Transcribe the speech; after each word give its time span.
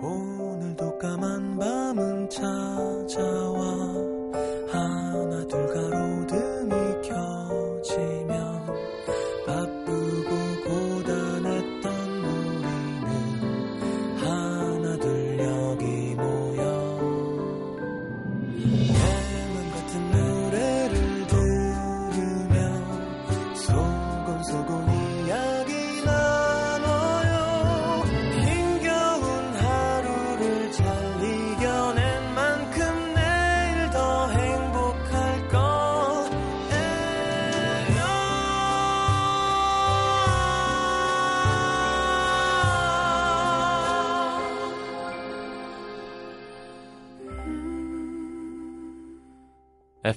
오늘도 0.00 0.96
까만 0.98 1.58
밤은 1.58 2.30
찾아와 2.30 4.07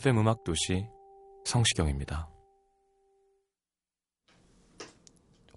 FM 0.01 0.17
음악 0.17 0.43
도시 0.43 0.87
성시경입니다. 1.45 2.27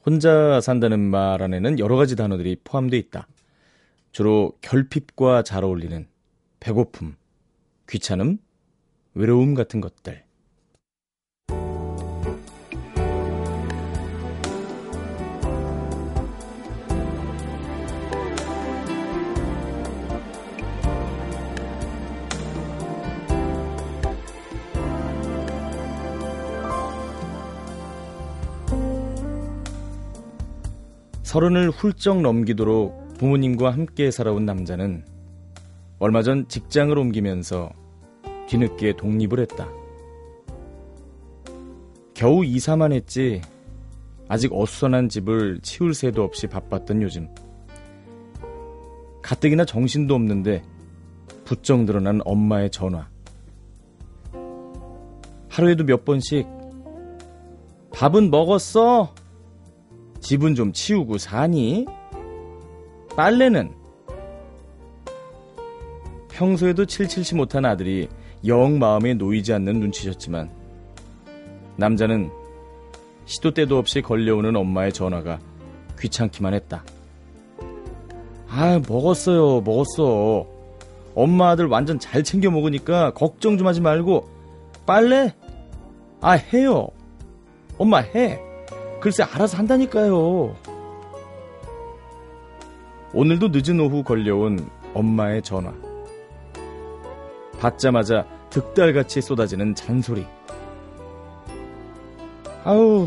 혼자 0.04 0.60
산다는 0.60 1.00
말 1.00 1.42
안에는 1.42 1.78
여러 1.78 1.96
가지 1.96 2.14
단어들이 2.14 2.56
포함되어 2.62 2.98
있다. 3.00 3.26
주로 4.12 4.52
결핍과 4.60 5.44
잘 5.44 5.64
어울리는 5.64 6.06
배고픔, 6.60 7.16
귀찮음, 7.88 8.36
외로움 9.14 9.54
같은 9.54 9.80
것들. 9.80 10.23
서른을 31.34 31.70
훌쩍 31.70 32.20
넘기도록 32.20 33.18
부모님과 33.18 33.72
함께 33.72 34.12
살아온 34.12 34.44
남자는 34.46 35.04
얼마 35.98 36.22
전 36.22 36.46
직장을 36.46 36.96
옮기면서 36.96 37.72
뒤늦게 38.46 38.94
독립을 38.96 39.40
했다. 39.40 39.68
겨우 42.14 42.44
이사만 42.44 42.92
했지 42.92 43.42
아직 44.28 44.52
어수선한 44.52 45.08
집을 45.08 45.58
치울 45.60 45.92
새도 45.92 46.22
없이 46.22 46.46
바빴던 46.46 47.02
요즘. 47.02 47.28
가뜩이나 49.20 49.64
정신도 49.64 50.14
없는데 50.14 50.62
부쩍 51.44 51.80
늘어난 51.80 52.20
엄마의 52.24 52.70
전화. 52.70 53.08
하루에도 55.48 55.82
몇 55.82 56.04
번씩 56.04 56.46
밥은 57.92 58.30
먹었어? 58.30 59.23
집은 60.24 60.54
좀 60.54 60.72
치우고 60.72 61.18
사니? 61.18 61.84
빨래는? 63.14 63.74
평소에도 66.30 66.86
칠칠치 66.86 67.34
못한 67.34 67.66
아들이 67.66 68.08
영 68.46 68.78
마음에 68.78 69.12
놓이지 69.12 69.52
않는 69.52 69.80
눈치셨지만 69.80 70.50
남자는 71.76 72.30
시도 73.26 73.52
때도 73.52 73.76
없이 73.76 74.00
걸려오는 74.00 74.56
엄마의 74.56 74.94
전화가 74.94 75.40
귀찮기만 76.00 76.54
했다. 76.54 76.82
아, 78.48 78.80
먹었어요. 78.88 79.60
먹었어. 79.60 80.46
엄마 81.14 81.50
아들 81.50 81.66
완전 81.66 81.98
잘 81.98 82.24
챙겨 82.24 82.50
먹으니까 82.50 83.12
걱정 83.12 83.58
좀 83.58 83.66
하지 83.66 83.82
말고 83.82 84.26
빨래? 84.86 85.34
아, 86.22 86.32
해요. 86.32 86.88
엄마 87.76 87.98
해. 87.98 88.43
글쎄 89.04 89.22
알아서 89.22 89.58
한다니까요. 89.58 90.56
오늘도 93.12 93.48
늦은 93.52 93.78
오후 93.78 94.02
걸려온 94.02 94.70
엄마의 94.94 95.42
전화. 95.42 95.74
받자마자 97.60 98.24
득달같이 98.48 99.20
쏟아지는 99.20 99.74
잔소리. 99.74 100.24
아우, 102.64 103.06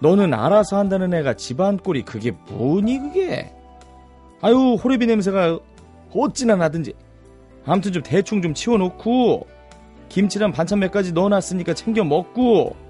너는 0.00 0.34
알아서 0.34 0.78
한다는 0.78 1.14
애가 1.14 1.34
집안 1.34 1.76
꼴이 1.76 2.02
그게 2.02 2.32
뭐니 2.48 2.98
그게? 2.98 3.54
아유, 4.42 4.74
호레비 4.82 5.06
냄새가 5.06 5.60
어찌나 6.12 6.56
나든지. 6.56 6.92
아무튼 7.64 7.92
좀 7.92 8.02
대충 8.02 8.42
좀 8.42 8.52
치워놓고 8.52 9.46
김치랑 10.08 10.50
반찬 10.50 10.80
몇 10.80 10.90
가지 10.90 11.12
넣어놨으니까 11.12 11.74
챙겨 11.74 12.02
먹고 12.02 12.89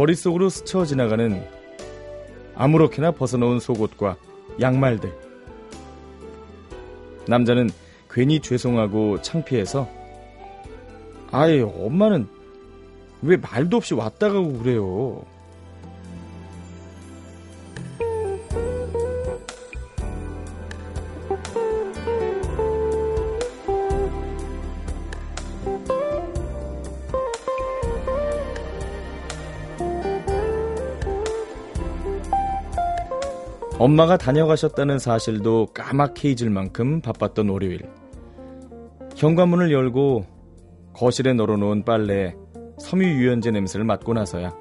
머릿속으로 0.00 0.48
스쳐 0.48 0.86
지나가는 0.86 1.46
아무렇게나 2.54 3.10
벗어놓은 3.10 3.60
속옷과 3.60 4.16
양말들. 4.58 5.12
남자는 7.28 7.68
괜히 8.08 8.40
죄송하고 8.40 9.20
창피해서 9.20 9.86
아예 11.30 11.60
엄마는 11.60 12.26
왜 13.20 13.36
말도 13.36 13.76
없이 13.76 13.92
왔다 13.92 14.30
가고 14.30 14.54
그래요. 14.54 15.22
엄마가 33.80 34.18
다녀가셨다는 34.18 34.98
사실도 34.98 35.64
까맣게 35.72 36.32
잊을 36.32 36.50
만큼 36.50 37.00
바빴던 37.00 37.48
월요일. 37.48 37.88
현관문을 39.16 39.72
열고 39.72 40.26
거실에 40.92 41.32
널어놓은 41.32 41.86
빨래에 41.86 42.34
섬유 42.78 43.04
유연제 43.04 43.50
냄새를 43.52 43.86
맡고 43.86 44.12
나서야 44.12 44.54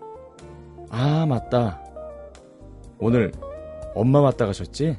아 0.90 1.26
맞다. 1.26 1.84
오늘 2.98 3.34
엄마 3.94 4.22
왔다 4.22 4.46
가셨지? 4.46 4.96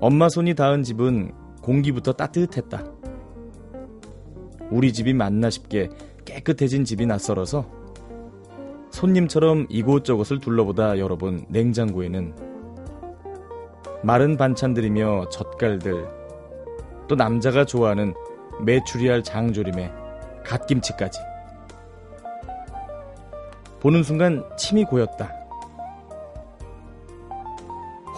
엄마 0.00 0.28
손이 0.28 0.54
닿은 0.54 0.82
집은 0.82 1.30
공기부터 1.62 2.14
따뜻했다. 2.14 2.84
우리 4.72 4.92
집이 4.92 5.14
맞나 5.14 5.50
싶게 5.50 5.88
깨끗해진 6.24 6.84
집이 6.84 7.06
낯설어서 7.06 7.75
손님처럼 8.96 9.66
이곳저곳을 9.68 10.40
둘러보다 10.40 10.98
열어본 10.98 11.44
냉장고에는 11.50 12.34
마른 14.02 14.38
반찬들이며 14.38 15.28
젓갈들, 15.28 16.08
또 17.06 17.14
남자가 17.14 17.66
좋아하는 17.66 18.14
메추리알 18.62 19.22
장조림에 19.22 19.92
갓김치까지. 20.46 21.20
보는 23.80 24.02
순간 24.02 24.42
침이 24.56 24.84
고였다. 24.84 25.30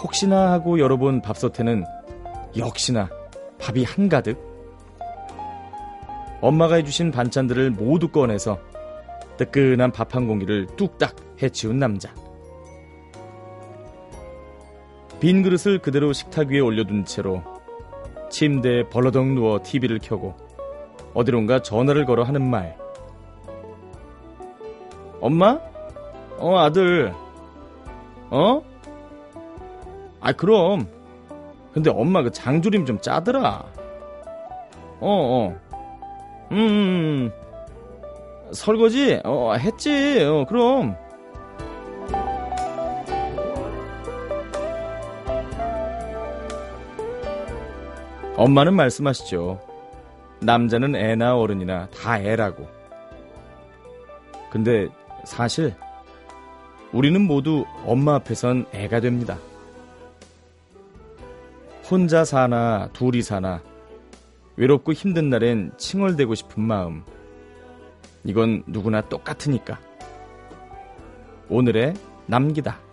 혹시나 0.00 0.52
하고 0.52 0.78
열어본 0.78 1.22
밥솥에는 1.22 1.84
역시나 2.56 3.10
밥이 3.58 3.82
한가득. 3.82 4.38
엄마가 6.40 6.76
해주신 6.76 7.10
반찬들을 7.10 7.70
모두 7.70 8.06
꺼내서 8.06 8.60
뜨끈한 9.38 9.92
밥 9.92 10.14
한 10.14 10.26
공기를 10.26 10.66
뚝딱 10.76 11.16
해치운 11.42 11.78
남자. 11.78 12.12
빈 15.20 15.42
그릇을 15.42 15.78
그대로 15.78 16.12
식탁 16.12 16.48
위에 16.48 16.60
올려둔 16.60 17.04
채로 17.04 17.42
침대에 18.30 18.84
벌러덩 18.88 19.34
누워 19.34 19.60
TV를 19.62 19.98
켜고 20.00 20.34
어디론가 21.14 21.62
전화를 21.62 22.04
걸어 22.04 22.22
하는 22.22 22.48
말. 22.48 22.76
엄마? 25.20 25.58
어, 26.38 26.58
아들. 26.58 27.12
어? 28.30 28.62
아, 30.20 30.32
그럼. 30.32 30.86
근데 31.72 31.90
엄마 31.90 32.22
그 32.22 32.30
장조림 32.30 32.86
좀 32.86 33.00
짜더라. 33.00 33.64
어, 35.00 35.00
어. 35.00 35.56
음, 36.52 36.56
음, 36.56 37.30
음. 37.30 37.47
설거지? 38.52 39.20
어, 39.24 39.54
했지. 39.54 40.22
어, 40.24 40.44
그럼. 40.48 40.96
엄마는 48.36 48.74
말씀하시죠. 48.74 49.60
남자는 50.40 50.94
애나 50.94 51.36
어른이나 51.36 51.88
다 51.88 52.20
애라고. 52.20 52.68
근데 54.50 54.88
사실 55.24 55.74
우리는 56.92 57.20
모두 57.20 57.64
엄마 57.84 58.14
앞에선 58.14 58.66
애가 58.72 59.00
됩니다. 59.00 59.36
혼자 61.90 62.24
사나 62.24 62.90
둘이 62.92 63.22
사나 63.22 63.60
외롭고 64.56 64.92
힘든 64.92 65.30
날엔 65.30 65.72
칭얼대고 65.76 66.34
싶은 66.34 66.62
마음. 66.62 67.02
이건 68.24 68.62
누구나 68.66 69.00
똑같으니까. 69.02 69.78
오늘의 71.48 71.94
남기다. 72.26 72.87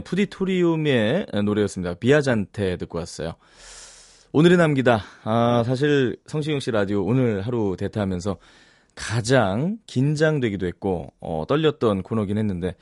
네, 0.00 0.04
푸디토리움의 0.04 1.26
노래였습니다. 1.44 1.94
비아잔테 1.94 2.76
듣고 2.78 2.98
왔어요. 2.98 3.34
오늘의 4.32 4.56
남기다. 4.56 5.02
아, 5.24 5.62
사실 5.66 6.16
성시경 6.26 6.60
씨 6.60 6.70
라디오 6.70 7.04
오늘 7.04 7.42
하루 7.42 7.76
대타하면서 7.78 8.38
가장 8.94 9.78
긴장되기도 9.86 10.66
했고, 10.66 11.12
어, 11.20 11.44
떨렸던 11.46 12.02
코너긴 12.02 12.38
했는데, 12.38 12.76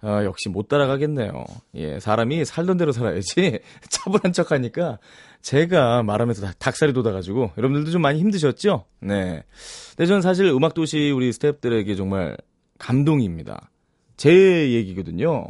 아, 0.00 0.24
역시 0.24 0.48
못 0.48 0.68
따라가겠네요. 0.68 1.44
예, 1.74 2.00
사람이 2.00 2.44
살던 2.44 2.76
대로 2.76 2.90
살아야지 2.92 3.60
차분한 3.88 4.32
척 4.32 4.50
하니까 4.50 4.98
제가 5.42 6.02
말하면서 6.02 6.52
닭살이 6.58 6.92
돋아가지고 6.92 7.52
여러분들도 7.56 7.90
좀 7.90 8.02
많이 8.02 8.18
힘드셨죠? 8.18 8.84
네. 9.00 9.44
근데 9.90 10.06
저는 10.06 10.22
사실 10.22 10.46
음악도시 10.46 11.10
우리 11.10 11.32
스태프들에게 11.32 11.94
정말 11.94 12.36
감동입니다. 12.78 13.70
제 14.16 14.72
얘기거든요. 14.72 15.46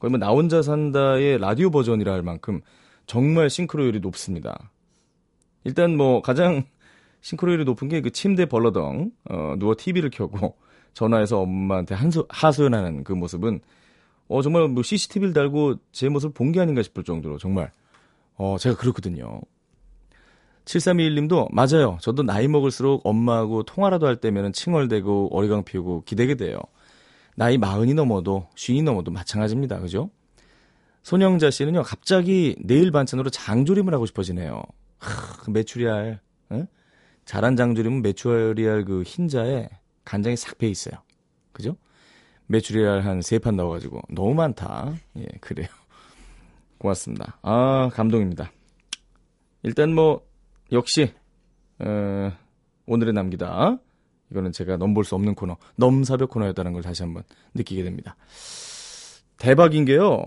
거의 0.00 0.10
뭐 0.10 0.18
나 0.18 0.30
혼자 0.30 0.62
산다의 0.62 1.38
라디오 1.38 1.70
버전이라 1.70 2.12
할 2.12 2.22
만큼 2.22 2.60
정말 3.06 3.48
싱크로율이 3.50 4.00
높습니다. 4.00 4.72
일단 5.64 5.96
뭐 5.96 6.22
가장 6.22 6.64
싱크로율이 7.22 7.64
높은 7.64 7.88
게 7.88 8.00
그 8.00 8.10
침대 8.10 8.46
벌러덩 8.46 9.12
어, 9.30 9.54
누워 9.58 9.74
TV를 9.78 10.10
켜고 10.10 10.56
전화해서 10.94 11.38
엄마한테 11.40 11.94
한소, 11.94 12.26
하소연하는 12.28 13.04
그 13.04 13.12
모습은 13.12 13.60
어 14.28 14.42
정말 14.42 14.68
뭐 14.68 14.82
CCTV를 14.82 15.32
달고 15.34 15.76
제 15.92 16.08
모습을 16.08 16.32
본 16.34 16.52
게 16.52 16.60
아닌가 16.60 16.82
싶을 16.82 17.04
정도로 17.04 17.38
정말 17.38 17.70
어 18.36 18.56
제가 18.58 18.76
그렇거든요. 18.76 19.40
7321님도 20.64 21.48
맞아요. 21.52 21.98
저도 22.00 22.22
나이 22.22 22.46
먹을수록 22.48 23.04
엄마하고 23.04 23.64
통화라도 23.64 24.06
할 24.06 24.16
때면은 24.16 24.52
칭얼대고 24.52 25.30
어리광 25.36 25.64
피우고 25.64 26.04
기대게 26.04 26.36
돼요. 26.36 26.58
나이 27.40 27.56
마흔이 27.56 27.94
넘어도 27.94 28.46
쉰이 28.54 28.82
넘어도 28.82 29.10
마찬가지입니다. 29.10 29.80
그죠? 29.80 30.10
손영자 31.04 31.50
씨는요, 31.50 31.82
갑자기 31.84 32.54
내일 32.60 32.90
반찬으로 32.90 33.30
장조림을 33.30 33.94
하고 33.94 34.04
싶어지네요. 34.04 34.62
하, 34.98 35.36
그 35.38 35.50
메추리알, 35.50 36.20
응? 36.52 36.66
잘한 37.24 37.56
장조림은 37.56 38.02
메추리알 38.02 38.84
그 38.84 39.02
흰자에 39.04 39.70
간장이 40.04 40.36
싹 40.36 40.58
배 40.58 40.68
있어요. 40.68 40.96
그죠? 41.52 41.76
메추리알 42.48 43.06
한 43.06 43.20
세 43.22 43.38
판 43.38 43.56
넣어가지고 43.56 44.02
너무 44.10 44.34
많다. 44.34 44.92
예, 45.16 45.24
그래요. 45.40 45.68
고맙습니다. 46.76 47.38
아, 47.40 47.88
감동입니다. 47.94 48.52
일단 49.62 49.94
뭐 49.94 50.26
역시 50.72 51.14
어, 51.78 52.32
오늘의 52.84 53.14
남기다. 53.14 53.78
이거는 54.30 54.52
제가 54.52 54.76
넘볼 54.76 55.04
수 55.04 55.14
없는 55.14 55.34
코너, 55.34 55.56
넘사벽 55.76 56.30
코너였다는 56.30 56.72
걸 56.72 56.82
다시 56.82 57.02
한번 57.02 57.24
느끼게 57.54 57.82
됩니다. 57.82 58.16
대박인 59.38 59.84
게요. 59.84 60.24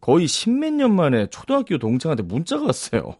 거의 0.00 0.26
십몇 0.26 0.72
년 0.74 0.94
만에 0.94 1.26
초등학교 1.26 1.78
동창한테 1.78 2.22
문자가 2.22 2.66
왔어요. 2.66 3.16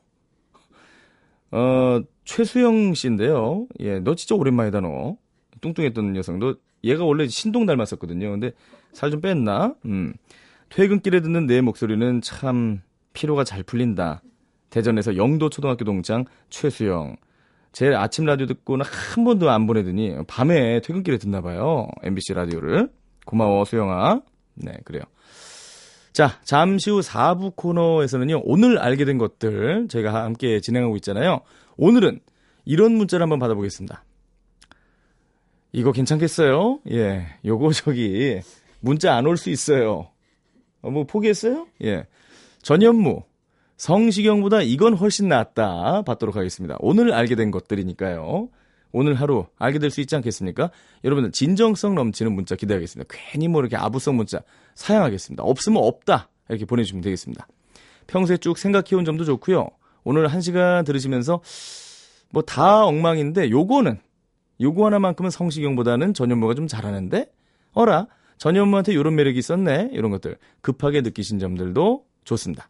어, 1.50 2.00
최수영 2.24 2.94
씨인데요. 2.94 3.66
예, 3.80 4.00
너 4.00 4.14
진짜 4.14 4.34
오랜만이다, 4.34 4.80
너. 4.80 5.16
뚱뚱했던 5.60 6.12
녀석. 6.12 6.38
너, 6.38 6.54
얘가 6.84 7.04
원래 7.04 7.26
신동 7.26 7.66
닮았었거든요. 7.66 8.30
근데 8.30 8.52
살 8.92 9.10
좀 9.10 9.20
뺐나? 9.20 9.74
음. 9.86 10.14
퇴근길에 10.68 11.20
듣는 11.20 11.46
내 11.46 11.60
목소리는 11.60 12.20
참 12.20 12.82
피로가 13.14 13.44
잘 13.44 13.62
풀린다. 13.62 14.22
대전에서 14.70 15.16
영도 15.16 15.48
초등학교 15.48 15.84
동창 15.84 16.24
최수영. 16.50 17.16
제 17.72 17.94
아침 17.94 18.24
라디오 18.24 18.46
듣고는 18.46 18.84
한 18.84 19.24
번도 19.24 19.50
안 19.50 19.66
보내더니 19.66 20.16
밤에 20.26 20.80
퇴근길에 20.80 21.18
듣나 21.18 21.40
봐요. 21.40 21.86
MBC 22.02 22.34
라디오를. 22.34 22.88
고마워, 23.26 23.64
수영아. 23.64 24.22
네, 24.54 24.78
그래요. 24.84 25.02
자, 26.12 26.40
잠시 26.42 26.90
후 26.90 27.00
4부 27.00 27.54
코너에서는요, 27.54 28.40
오늘 28.44 28.78
알게 28.78 29.04
된 29.04 29.18
것들 29.18 29.86
저희가 29.88 30.24
함께 30.24 30.60
진행하고 30.60 30.96
있잖아요. 30.96 31.40
오늘은 31.76 32.20
이런 32.64 32.92
문자를 32.92 33.22
한번 33.22 33.38
받아보겠습니다. 33.38 34.02
이거 35.72 35.92
괜찮겠어요? 35.92 36.80
예, 36.90 37.26
요거 37.44 37.70
저기 37.72 38.40
문자 38.80 39.14
안 39.14 39.26
올 39.26 39.36
수 39.36 39.50
있어요. 39.50 40.10
어, 40.80 40.90
뭐 40.90 41.04
포기했어요? 41.04 41.66
예. 41.84 42.04
전현무 42.62 43.22
성시경보다 43.78 44.62
이건 44.62 44.94
훨씬 44.94 45.28
낫다 45.28 46.02
받도록 46.02 46.36
하겠습니다. 46.36 46.76
오늘 46.80 47.12
알게 47.12 47.36
된 47.36 47.50
것들이니까요. 47.50 48.48
오늘 48.90 49.14
하루 49.14 49.46
알게 49.58 49.78
될 49.78 49.90
수 49.90 50.00
있지 50.00 50.16
않겠습니까? 50.16 50.70
여러분들 51.04 51.30
진정성 51.32 51.94
넘치는 51.94 52.32
문자 52.32 52.56
기대하겠습니다. 52.56 53.12
괜히 53.12 53.48
뭐 53.48 53.60
이렇게 53.60 53.76
아부성 53.76 54.16
문자 54.16 54.40
사양하겠습니다. 54.74 55.42
없으면 55.44 55.82
없다 55.82 56.28
이렇게 56.48 56.64
보내주시면 56.64 57.02
되겠습니다. 57.02 57.46
평소에 58.08 58.38
쭉 58.38 58.58
생각해온 58.58 59.04
점도 59.04 59.24
좋고요. 59.24 59.68
오늘 60.04 60.26
한 60.28 60.40
시간 60.40 60.84
들으시면서 60.84 61.40
뭐 62.30 62.42
다 62.42 62.84
엉망인데 62.84 63.50
요거는 63.50 63.98
요거 64.60 64.86
하나만큼은 64.86 65.30
성시경보다는 65.30 66.14
전현무가 66.14 66.54
좀 66.54 66.66
잘하는데 66.66 67.30
어라 67.72 68.06
전현무한테 68.38 68.94
요런 68.94 69.14
매력이 69.14 69.38
있었네 69.38 69.90
이런 69.92 70.10
것들 70.10 70.36
급하게 70.62 71.00
느끼신 71.02 71.38
점들도 71.38 72.04
좋습니다. 72.24 72.68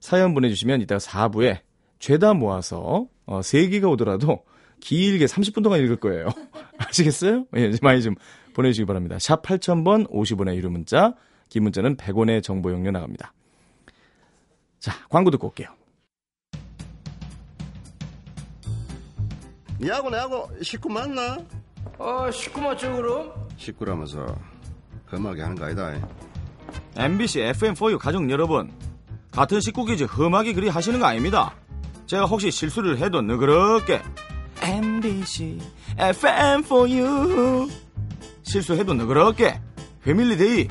사연 0.00 0.34
보내주시면 0.34 0.80
이따가 0.80 0.98
4부에 0.98 1.60
죄다 1.98 2.34
모아서 2.34 3.06
어, 3.24 3.40
3개가 3.40 3.90
오더라도 3.90 4.44
길게 4.80 5.24
30분 5.26 5.62
동안 5.62 5.80
읽을 5.80 5.96
거예요. 5.96 6.28
아시겠어요? 6.78 7.46
예, 7.56 7.70
많이 7.82 8.02
좀 8.02 8.14
보내주시기 8.54 8.86
바랍니다. 8.86 9.18
샵 9.18 9.42
8000번 9.42 10.10
50원의 10.10 10.54
유료 10.56 10.70
문자, 10.70 11.14
긴 11.48 11.64
문자는 11.64 11.96
100원의 11.96 12.42
정보 12.42 12.70
용료 12.70 12.90
나갑니다. 12.90 13.32
자, 14.78 14.92
광고 15.08 15.30
듣고 15.30 15.48
올게요. 15.48 15.68
야구 19.86 20.14
야구 20.16 20.48
식구 20.62 20.88
맞나? 20.88 21.36
아 21.98 22.30
식구 22.30 22.60
맞죠 22.62 22.96
그럼? 22.96 23.32
식구라면서 23.58 24.24
험하게 25.12 25.42
하는 25.42 25.56
거 25.56 25.66
아니다. 25.66 25.92
MBC 26.96 27.40
FM4U 27.40 27.98
가족 27.98 28.28
여러분, 28.30 28.72
같은 29.36 29.60
식구끼리 29.60 30.04
험하게 30.04 30.54
그리 30.54 30.70
하시는 30.70 30.98
거 30.98 31.04
아닙니다. 31.04 31.54
제가 32.06 32.24
혹시 32.24 32.50
실수를 32.50 32.96
해도 32.96 33.20
너그럽게 33.20 34.00
MBC 34.62 35.58
FM4U 35.98 37.70
실수해도 38.42 38.94
너그럽게 38.94 39.60
family 40.02 40.46
day 40.46 40.68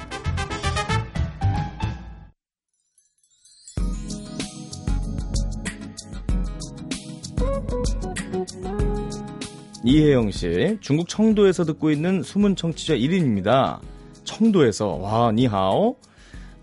이혜영 9.83 10.31
씨, 10.31 10.79
중국 10.81 11.07
청도에서 11.07 11.65
듣고 11.65 11.91
있는 11.91 12.23
숨은 12.23 12.55
청취자 12.55 12.95
1인입니다. 12.95 13.79
청도에서, 14.23 14.87
와, 14.87 15.31
니하오. 15.31 15.97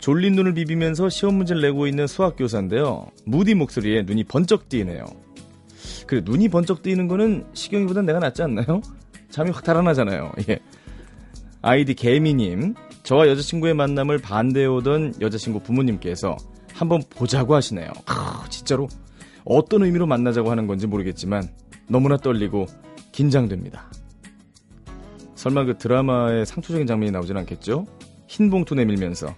졸린 0.02 0.34
눈을 0.34 0.54
비비면서 0.54 1.08
시험 1.10 1.36
문제를 1.36 1.62
내고 1.62 1.86
있는 1.86 2.08
수학교사인데요. 2.08 3.06
무디 3.24 3.54
목소리에 3.54 4.02
눈이 4.02 4.24
번쩍 4.24 4.68
띄네요. 4.68 5.04
그래, 6.08 6.20
눈이 6.24 6.48
번쩍 6.48 6.82
뜨이는 6.82 7.06
거는 7.06 7.46
시경이보단 7.54 8.04
내가 8.04 8.18
낫지 8.18 8.42
않나요? 8.42 8.82
잠이 9.30 9.52
확 9.52 9.62
달아나잖아요. 9.62 10.32
예. 10.50 10.58
아이디 11.62 11.94
개미님, 11.94 12.74
저와 13.04 13.28
여자친구의 13.28 13.74
만남을 13.74 14.18
반대해오던 14.18 15.20
여자친구 15.20 15.60
부모님께서 15.60 16.36
한번 16.74 17.00
보자고 17.08 17.54
하시네요. 17.54 17.92
아, 18.06 18.44
진짜로 18.50 18.88
어떤 19.44 19.84
의미로 19.84 20.08
만나자고 20.08 20.50
하는 20.50 20.66
건지 20.66 20.88
모르겠지만 20.88 21.48
너무나 21.86 22.16
떨리고 22.16 22.66
긴장됩니다. 23.12 23.88
설마 25.36 25.62
그 25.62 25.78
드라마의 25.78 26.44
상투적인 26.44 26.88
장면이 26.88 27.12
나오진 27.12 27.36
않겠죠? 27.36 27.86
흰 28.26 28.50
봉투 28.50 28.74
내밀면서 28.74 29.32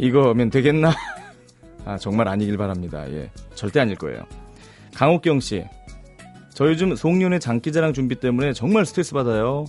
이거면 0.00 0.50
되겠나? 0.50 0.94
아 1.84 1.98
정말 1.98 2.28
아니길 2.28 2.56
바랍니다. 2.56 3.04
예, 3.10 3.30
절대 3.54 3.80
아닐 3.80 3.96
거예요. 3.96 4.22
강옥경 4.94 5.40
씨, 5.40 5.64
저 6.54 6.66
요즘 6.68 6.96
송년회 6.96 7.38
장기자랑 7.38 7.92
준비 7.92 8.16
때문에 8.16 8.52
정말 8.52 8.86
스트레스 8.86 9.12
받아요. 9.12 9.66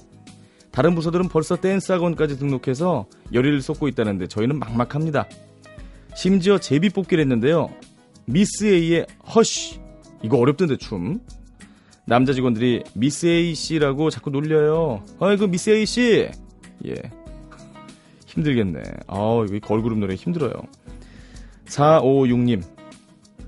다른 0.72 0.96
부서들은 0.96 1.28
벌써 1.28 1.58
댄스 1.58 1.92
학원까지 1.92 2.40
등록해서 2.40 3.06
열의를 3.34 3.62
쏟고 3.62 3.90
있다는데 3.90 4.28
저희는 4.28 4.58
막막합니다. 4.58 5.28
심지어 6.16 6.58
제비 6.58 6.90
뽑기를 6.90 7.22
했는데요. 7.22 7.70
미스 8.26 8.66
A의 8.66 9.06
Hush 9.36 9.80
이거 10.24 10.38
어렵던데 10.38 10.78
춤. 10.78 11.20
남자 12.06 12.32
직원들이 12.34 12.84
미스 12.96 13.26
A 13.26 13.54
씨라고 13.54 14.10
자꾸 14.10 14.30
놀려요. 14.30 15.04
아이고 15.20 15.48
미스 15.48 15.70
A 15.72 15.86
씨. 15.86 16.30
예. 16.86 16.96
힘들겠네. 18.34 18.82
아우 19.08 19.46
이거 19.46 19.60
걸그룹 19.66 20.00
노래 20.00 20.16
힘들어요. 20.16 20.52
456님. 21.66 22.64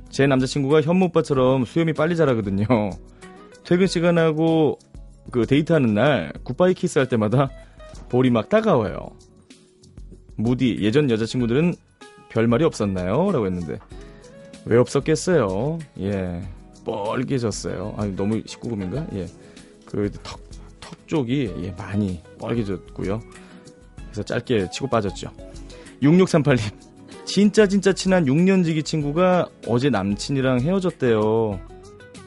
제 0.09 0.27
남자친구가 0.27 0.81
현무 0.81 1.05
오빠처럼 1.05 1.65
수염이 1.65 1.93
빨리 1.93 2.15
자라거든요. 2.15 2.65
퇴근 3.63 3.87
시간하고 3.87 4.77
그 5.31 5.45
데이트하는 5.45 5.93
날 5.93 6.33
굿바이 6.43 6.73
키스할 6.73 7.07
때마다 7.07 7.49
볼이 8.09 8.29
막 8.29 8.49
따가워요. 8.49 9.07
무디 10.35 10.77
예전 10.81 11.09
여자친구들은 11.09 11.75
별 12.29 12.47
말이 12.47 12.63
없었나요? 12.63 13.31
라고 13.31 13.45
했는데 13.45 13.79
왜 14.65 14.77
없었겠어요? 14.77 15.79
예. 16.01 16.41
뻘개졌어요. 16.85 17.95
아니 17.97 18.15
너무 18.15 18.41
19금인가? 18.41 19.15
예. 19.15 19.27
그 19.85 20.09
턱 20.23 20.43
턱 20.81 21.07
쪽이 21.07 21.53
예, 21.63 21.71
많이 21.71 22.21
뻘개졌고요. 22.39 23.21
그래서 24.13 24.24
짧게 24.24 24.70
치고 24.70 24.88
빠졌죠. 24.88 25.32
6638님. 26.01 26.93
진짜 27.25 27.67
진짜 27.67 27.93
친한 27.93 28.25
6년지기 28.25 28.86
친구가 28.86 29.48
어제 29.67 29.89
남친이랑 29.89 30.62
헤어졌대요. 30.62 31.60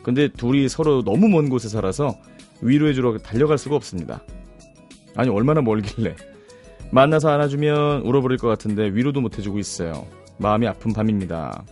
근데 0.02 0.28
둘이 0.28 0.69
서로 0.69 1.05
너무 1.05 1.28
먼 1.28 1.49
곳에 1.49 1.69
살아서 1.69 2.16
위로해주러 2.61 3.19
달려갈 3.19 3.59
수가 3.59 3.76
없습니다. 3.76 4.23
아니 5.14 5.31
얼마나 5.31 5.61
멀길래 5.61 6.16
만나서 6.90 7.28
안아주면 7.31 8.02
울어버릴 8.02 8.38
것 8.38 8.49
같은데 8.49 8.87
위로도 8.87 9.21
못해주고 9.21 9.59
있어요. 9.59 10.07
마음이 10.38 10.66
아픈 10.66 10.93
밤입니다. 10.93 11.64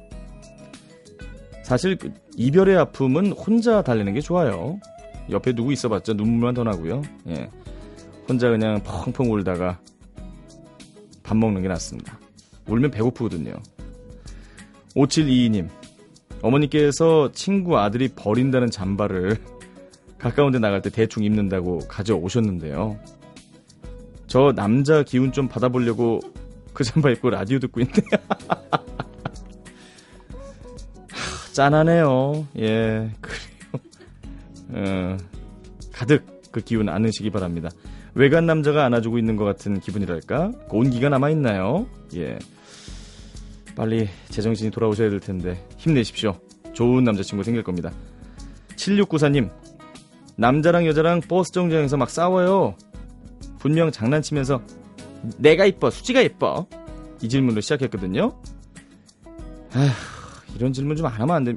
사실 1.63 1.97
그 1.97 2.13
이별의 2.37 2.77
아픔은 2.77 3.33
혼자 3.33 3.83
달래는 3.83 4.15
게 4.15 4.21
좋아요. 4.21 4.79
옆에 5.31 5.53
누구 5.53 5.73
있어봤자 5.73 6.13
눈물만 6.13 6.55
더 6.55 6.63
나고요. 6.63 7.03
예. 7.29 7.49
혼자 8.29 8.51
그냥 8.51 8.83
펑펑 8.83 9.33
울다가 9.33 9.79
밥 11.25 11.37
먹는 11.37 11.63
게 11.63 11.69
낫습니다. 11.69 12.21
울면 12.69 12.93
배고프거든요. 12.93 13.55
5722님, 14.95 15.69
어머니께서 16.43 17.33
친구 17.33 17.79
아들이 17.79 18.09
버린다는 18.09 18.71
잠바를 18.71 19.39
가까운 20.19 20.53
데 20.53 20.61
나갈 20.61 20.81
때 20.83 20.91
대충 20.91 21.25
입는다고 21.25 21.81
가져오셨는데요. 21.89 22.97
저 24.29 24.53
남자 24.55 25.03
기운 25.03 25.33
좀 25.33 25.49
받아보려고 25.49 26.21
그 26.73 26.85
잠바 26.85 27.11
입고 27.11 27.31
라디오 27.31 27.59
듣고 27.59 27.81
있는데. 27.81 28.03
짠하네요. 31.53 32.47
예, 32.59 33.11
그래요. 33.21 33.49
어, 34.71 35.17
가득 35.93 36.51
그 36.51 36.61
기운 36.61 36.89
안으시기 36.89 37.31
바랍니다. 37.31 37.71
외간 38.15 38.47
남자가 38.47 38.85
안아주고 38.85 39.19
있는 39.19 39.37
것 39.37 39.45
같은 39.45 39.81
기분이랄까? 39.81 40.53
그 40.71 40.77
온기가 40.77 41.09
남아있나요? 41.09 41.87
예. 42.17 42.39
빨리 43.75 44.09
제정신이 44.31 44.71
돌아오셔야 44.71 45.11
될 45.11 45.19
텐데 45.21 45.67
힘내십시오. 45.79 46.39
좋은 46.75 47.03
남자친구 47.05 47.43
생길 47.43 47.63
겁니다. 47.65 47.91
7694님, 48.77 49.51
남자랑 50.37 50.87
여자랑 50.87 51.21
버스 51.23 51.53
정류장에서 51.53 51.97
막 51.97 52.11
싸워요. 52.11 52.77
분명 53.59 53.91
장난치면서 53.91 54.63
내가 55.39 55.65
이뻐, 55.65 55.91
수지가 55.91 56.21
이뻐. 56.21 56.67
이 57.21 57.29
질문으로 57.29 57.61
시작했거든요. 57.63 58.33
아휴, 59.73 59.89
이런 60.57 60.73
질문 60.73 60.97
좀 60.97 61.07
안 61.07 61.13
하면 61.13 61.31
안 61.35 61.45
돼. 61.45 61.55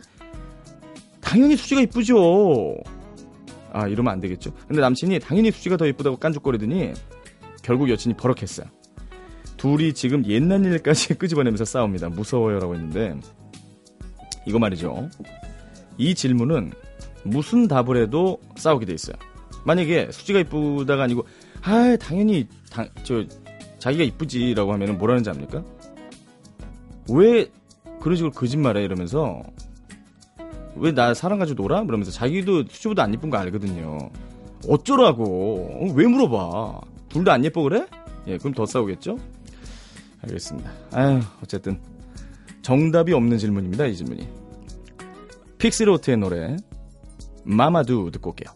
당연히 1.21 1.55
수지가 1.55 1.81
이쁘죠. 1.81 2.77
아, 3.77 3.87
이러면 3.87 4.11
안 4.11 4.19
되겠죠. 4.19 4.51
근데 4.67 4.81
남친이 4.81 5.19
당연히 5.19 5.51
수지가 5.51 5.77
더 5.77 5.85
이쁘다고 5.85 6.17
깐죽거리더니 6.17 6.93
결국 7.61 7.89
여친이 7.91 8.15
버럭했어요. 8.15 8.65
둘이 9.55 9.93
지금 9.93 10.25
옛날 10.25 10.65
일까지 10.65 11.13
끄집어내면서 11.19 11.63
싸웁니다. 11.63 12.09
무서워요라고 12.09 12.73
했는데 12.73 13.19
이거 14.47 14.57
말이죠. 14.57 15.09
이 15.99 16.15
질문은 16.15 16.71
무슨 17.23 17.67
답을 17.67 17.97
해도 17.97 18.39
싸우게 18.55 18.87
돼 18.87 18.93
있어요. 18.93 19.15
만약에 19.63 20.09
수지가 20.11 20.39
이쁘다가 20.39 21.03
아니고 21.03 21.27
아 21.61 21.95
당연히 21.99 22.47
당, 22.71 22.89
저 23.03 23.23
자기가 23.77 24.03
이쁘지라고 24.05 24.73
하면은 24.73 24.97
뭐라는지 24.97 25.29
압니까? 25.29 25.63
왜 27.09 27.47
그런 27.99 28.15
식으로 28.15 28.31
거짓말해 28.31 28.83
이러면서 28.83 29.43
왜 30.79 30.91
나 30.91 31.13
사람 31.13 31.39
가지고 31.39 31.63
놀아? 31.63 31.83
그러면서 31.83 32.11
자기도 32.11 32.63
수지보다 32.69 33.03
안 33.03 33.13
예쁜 33.13 33.29
거 33.29 33.37
알거든요. 33.37 34.09
어쩌라고? 34.67 35.23
어, 35.81 35.93
왜 35.93 36.07
물어봐? 36.07 36.81
둘 37.09 37.23
다 37.23 37.33
안 37.33 37.43
예뻐 37.45 37.61
그래? 37.63 37.85
예, 38.27 38.37
그럼 38.37 38.53
더 38.53 38.65
싸우겠죠? 38.65 39.17
알겠습니다. 40.23 40.71
아유, 40.93 41.19
어쨌든 41.43 41.79
정답이 42.61 43.13
없는 43.13 43.37
질문입니다. 43.37 43.85
이 43.85 43.95
질문이. 43.95 44.27
픽스로트의 45.57 46.17
노래 46.17 46.57
마마두 47.45 48.09
듣고 48.11 48.31
올게요. 48.31 48.53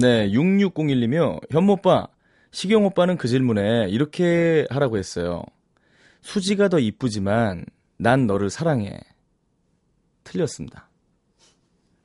네, 0.00 0.30
6601님이요. 0.30 1.40
현모빠, 1.52 2.08
시경 2.52 2.86
오빠는 2.86 3.18
그 3.18 3.28
질문에 3.28 3.88
이렇게 3.90 4.66
하라고 4.70 4.96
했어요. 4.96 5.42
수지가 6.22 6.68
더 6.68 6.78
이쁘지만 6.78 7.66
난 7.98 8.26
너를 8.26 8.48
사랑해. 8.48 8.98
틀렸습니다. 10.24 10.88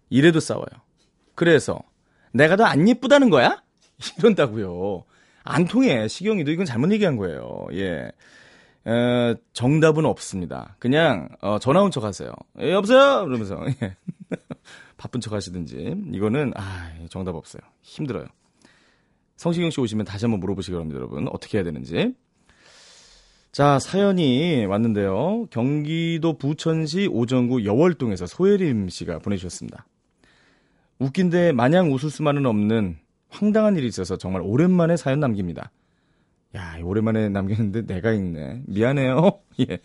이래도 0.10 0.42
싸워요. 0.42 0.68
그래서 1.36 1.80
내가 2.34 2.58
더 2.58 2.66
안 2.66 2.86
예쁘다는 2.88 3.30
거야? 3.30 3.64
이런다고요. 4.20 5.06
안 5.44 5.66
통해. 5.66 6.10
시경이도 6.10 6.52
이건 6.52 6.66
잘못 6.66 6.92
얘기한 6.92 7.16
거예요. 7.16 7.66
예. 7.72 8.12
어, 8.86 9.34
정답은 9.54 10.06
없습니다. 10.06 10.76
그냥 10.80 11.30
어, 11.42 11.58
전화 11.60 11.82
온 11.82 11.90
척 11.92 12.04
하세요. 12.04 12.32
예, 12.60 12.72
여보세요? 12.72 13.26
그러면서 13.26 13.60
예. 13.82 13.96
바쁜 14.98 15.20
척 15.22 15.34
하시든지 15.34 15.96
이거는 16.14 16.54
아 16.56 16.92
정답 17.10 17.36
없어요. 17.36 17.62
힘들어요. 17.82 18.26
성시경 19.38 19.70
씨 19.70 19.82
오시면 19.82 20.06
다시 20.06 20.26
한번 20.26 20.40
물어보시기 20.40 20.72
바랍니다, 20.74 20.98
여러분. 21.00 21.28
어떻게 21.32 21.58
해야 21.58 21.66
되는지. 21.66 22.14
자, 23.52 23.80
사연이 23.80 24.66
왔는데요. 24.66 25.48
경기도 25.50 26.38
부천시 26.38 27.08
오정구 27.12 27.66
여월동에서 27.66 28.26
소혜림 28.28 28.90
씨가 28.90 29.20
보내주셨습니다. 29.20 29.86
웃긴데 31.00 31.52
마냥 31.54 31.92
웃을 31.94 32.10
수만은 32.10 32.46
없는 32.46 32.98
황당한 33.30 33.76
일이 33.78 33.88
있어서 33.88 34.18
정말 34.18 34.42
오랜만에 34.42 34.96
사연 34.98 35.20
남깁니다. 35.20 35.72
야, 36.56 36.78
오랜만에 36.84 37.30
남겼는데 37.30 37.86
내가 37.86 38.12
읽네. 38.12 38.64
미안해요. 38.68 39.40
예. 39.70 39.80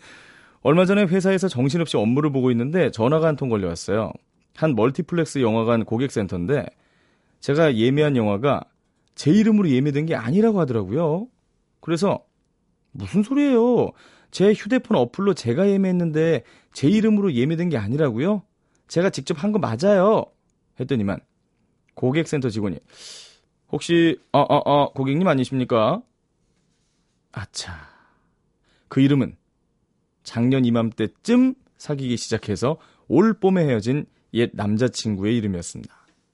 얼마 0.61 0.85
전에 0.85 1.03
회사에서 1.03 1.47
정신없이 1.47 1.97
업무를 1.97 2.31
보고 2.31 2.51
있는데 2.51 2.91
전화가 2.91 3.27
한 3.27 3.35
통 3.35 3.49
걸려왔어요. 3.49 4.11
한 4.55 4.75
멀티플렉스 4.75 5.39
영화관 5.41 5.85
고객센터인데 5.85 6.65
제가 7.39 7.75
예매한 7.75 8.15
영화가 8.15 8.61
제 9.15 9.31
이름으로 9.31 9.69
예매된 9.69 10.05
게 10.05 10.15
아니라고 10.15 10.59
하더라고요. 10.59 11.27
그래서 11.79 12.23
무슨 12.91 13.23
소리예요? 13.23 13.91
제 14.29 14.53
휴대폰 14.53 14.97
어플로 14.97 15.33
제가 15.33 15.67
예매했는데 15.69 16.43
제 16.73 16.87
이름으로 16.87 17.33
예매된 17.33 17.69
게 17.69 17.77
아니라고요? 17.77 18.43
제가 18.87 19.09
직접 19.09 19.43
한 19.43 19.51
거 19.51 19.59
맞아요. 19.59 20.25
했더니만 20.79 21.19
고객센터 21.95 22.49
직원이 22.49 22.77
혹시 23.71 24.17
어어어 24.31 24.91
고객님 24.93 25.27
아니십니까? 25.27 26.01
아차 27.31 27.73
그 28.87 29.01
이름은 29.01 29.35
작년 30.23 30.65
이맘때쯤 30.65 31.55
사귀기 31.77 32.17
시작해서 32.17 32.77
올 33.07 33.33
봄에 33.33 33.65
헤어진 33.65 34.05
옛 34.33 34.51
남자친구의 34.53 35.35
이름이었습니다. 35.37 35.93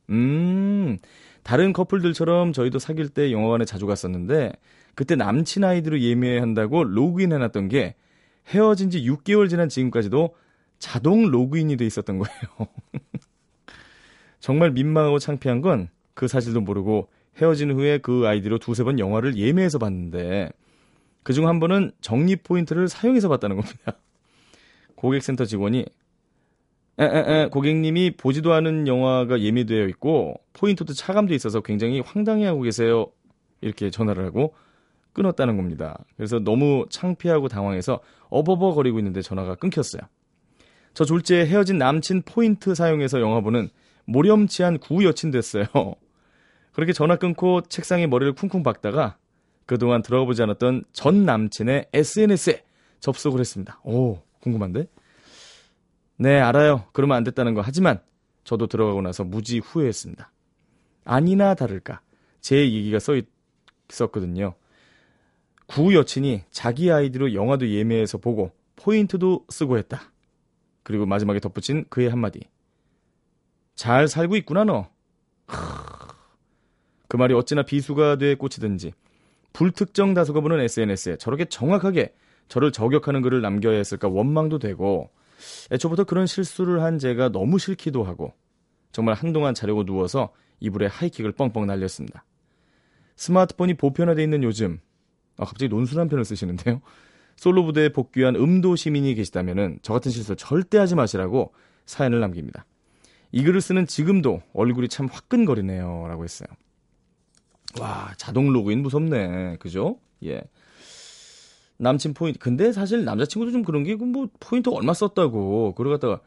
음, 0.10 0.98
다른 1.44 1.74
커플들처럼 1.74 2.54
저희도 2.54 2.80
사귈 2.80 3.10
때 3.10 3.32
영화관에 3.32 3.66
자주 3.66 3.86
갔었는데 3.86 4.54
그때 4.96 5.16
남친 5.16 5.64
아이디로 5.64 6.02
예매한다고 6.02 6.84
로그인 6.84 7.32
해놨던 7.34 7.70
게 7.70 7.96
헤어진 8.48 8.90
지 8.90 9.02
6개월 9.02 9.50
지난 9.50 9.70
지금까지도 9.70 10.36
자동 10.80 11.28
로그인이 11.30 11.76
돼 11.78 11.86
있었던 11.86 12.18
거예요. 12.18 12.68
정말 14.40 14.72
민망하고 14.72 15.20
창피한 15.20 15.62
건 15.62 15.90
그 16.18 16.28
사실도 16.28 16.60
모르고 16.62 17.10
헤어진 17.38 17.72
후에 17.72 18.00
그 18.00 18.28
아이디로 18.28 18.58
두세 18.58 18.84
번 18.84 18.98
영화를 18.98 19.38
예매해서 19.38 19.78
봤는데 19.78 20.50
그중 21.28 21.46
한 21.46 21.60
번은 21.60 21.92
적립 22.00 22.44
포인트를 22.44 22.88
사용해서 22.88 23.28
봤다는 23.28 23.58
겁니다. 23.58 23.98
고객센터 24.96 25.44
직원이 25.44 25.84
에 27.00 27.04
에 27.04 27.44
에 27.44 27.50
고객님이 27.50 28.12
보지도 28.16 28.54
않은 28.54 28.88
영화가 28.88 29.42
예매되어 29.42 29.88
있고 29.90 30.40
포인트도 30.54 30.94
차감돼 30.94 31.36
있어서 31.36 31.60
굉장히 31.60 32.00
황당해하고 32.00 32.62
계세요. 32.62 33.08
이렇게 33.60 33.90
전화를 33.90 34.24
하고 34.26 34.56
끊었다는 35.12 35.58
겁니다. 35.58 36.00
그래서 36.16 36.40
너무 36.40 36.86
창피하고 36.90 37.50
당황해서 37.50 38.00
어버버거리고 38.30 38.98
있는데 39.00 39.22
전화가 39.22 39.56
끊겼어요. 39.56 40.04
저 40.94 41.04
졸지에 41.04 41.46
헤어진 41.46 41.78
남친 41.78 42.22
포인트 42.22 42.74
사용해서 42.74 43.20
영화 43.20 43.42
보는 43.42 43.68
모렴치한 44.06 44.78
구 44.80 45.04
여친 45.04 45.32
됐어요. 45.32 45.66
그렇게 46.72 46.94
전화 46.94 47.18
끊고 47.18 47.60
책상에 47.64 48.08
머리를 48.08 48.32
쿵쿵 48.32 48.64
박다가 48.64 49.18
그동안 49.68 50.02
들어보지 50.02 50.42
않았던 50.42 50.86
전 50.94 51.26
남친의 51.26 51.90
SNS에 51.94 52.64
접속을 53.00 53.40
했습니다. 53.40 53.80
오, 53.84 54.20
궁금한데? 54.42 54.88
네, 56.18 56.40
알아요. 56.40 56.86
그러면 56.94 57.18
안 57.18 57.24
됐다는 57.24 57.54
거. 57.54 57.62
하지만 57.62 58.00
저도 58.44 58.68
들어가고 58.68 59.02
나서 59.02 59.24
무지 59.24 59.60
후회했습니다. 59.60 60.32
아니나 61.04 61.54
다를까. 61.54 62.02
제 62.40 62.58
얘기가 62.60 62.98
써 63.00 63.14
있었거든요. 63.92 64.56
구 65.68 65.94
여친이 65.94 66.44
자기 66.50 66.90
아이디로 66.92 67.34
영화도 67.34 67.70
예매해서 67.70 68.18
보고 68.18 68.52
포인트도 68.78 69.48
쓰고 69.50 69.78
했다. 69.78 70.14
그리고 70.84 71.06
마지막에 71.06 71.42
덧붙인 71.42 71.86
그의 71.90 72.10
한마디. 72.10 72.40
잘 73.76 74.08
살고 74.08 74.38
있구나 74.38 74.64
너. 74.64 74.90
그 77.10 77.18
말이 77.18 77.34
어찌나 77.34 77.64
비수가 77.64 78.16
돼 78.18 78.36
꽂히든지 78.36 78.94
불특정 79.54 80.14
다수가 80.14 80.42
보는 80.42 80.60
SNS에 80.60 81.18
저렇게 81.18 81.46
정확하게 81.46 82.14
저를 82.48 82.72
저격하는 82.72 83.22
글을 83.22 83.42
남겨야 83.42 83.78
했을까 83.78 84.08
원망도 84.08 84.60
되고 84.60 85.10
애초부터 85.72 86.04
그런 86.06 86.26
실수를 86.26 86.82
한 86.82 87.00
제가 87.00 87.30
너무 87.30 87.60
싫기도 87.60 88.04
하고 88.04 88.34
정말 88.92 89.16
한동안 89.16 89.54
자려고 89.54 89.84
누워서 89.84 90.32
이불에 90.60 90.88
하이킥을 90.88 91.34
뻥뻥 91.34 91.68
날렸습니다. 91.68 92.26
스마트폰이 93.16 93.76
보편화돼 93.76 94.24
있는 94.24 94.44
요즘 94.44 94.80
아, 95.38 95.46
갑자기 95.46 95.70
논술 95.70 96.00
한 96.00 96.08
편을 96.08 96.26
쓰시는데요. 96.26 96.82
솔로 97.36 97.64
부대에 97.66 97.90
복귀한 97.90 98.36
음도 98.36 98.76
시민이 98.76 99.14
계시다면 99.16 99.80
저 99.84 99.94
같은 99.94 100.12
실수 100.12 100.36
절대 100.36 100.78
하지 100.80 100.96
마시라고 100.96 101.54
사연을 101.86 102.20
남깁니다. 102.20 102.66
이 103.32 103.44
글을 103.44 103.62
쓰는 103.62 103.86
지금도 103.86 104.42
얼굴이 104.54 104.88
참 104.88 105.08
화끈거리네요. 105.12 106.06
라고 106.08 106.24
했어요. 106.24 106.48
와, 107.80 108.12
자동 108.18 108.52
로그인 108.52 108.82
무섭네. 108.82 109.58
그죠? 109.60 109.98
예. 110.24 110.42
남친 111.78 112.14
포인트. 112.16 112.40
근데 112.40 112.72
사실 112.72 113.06
남자친구도 113.06 113.52
좀 113.52 113.64
그런 113.64 113.84
게, 113.84 113.96
뭐, 113.96 114.28
포인트 114.40 114.70
얼마 114.70 114.94
썼다고. 114.94 115.74
그걸 115.76 115.92
갖다가 115.94 116.22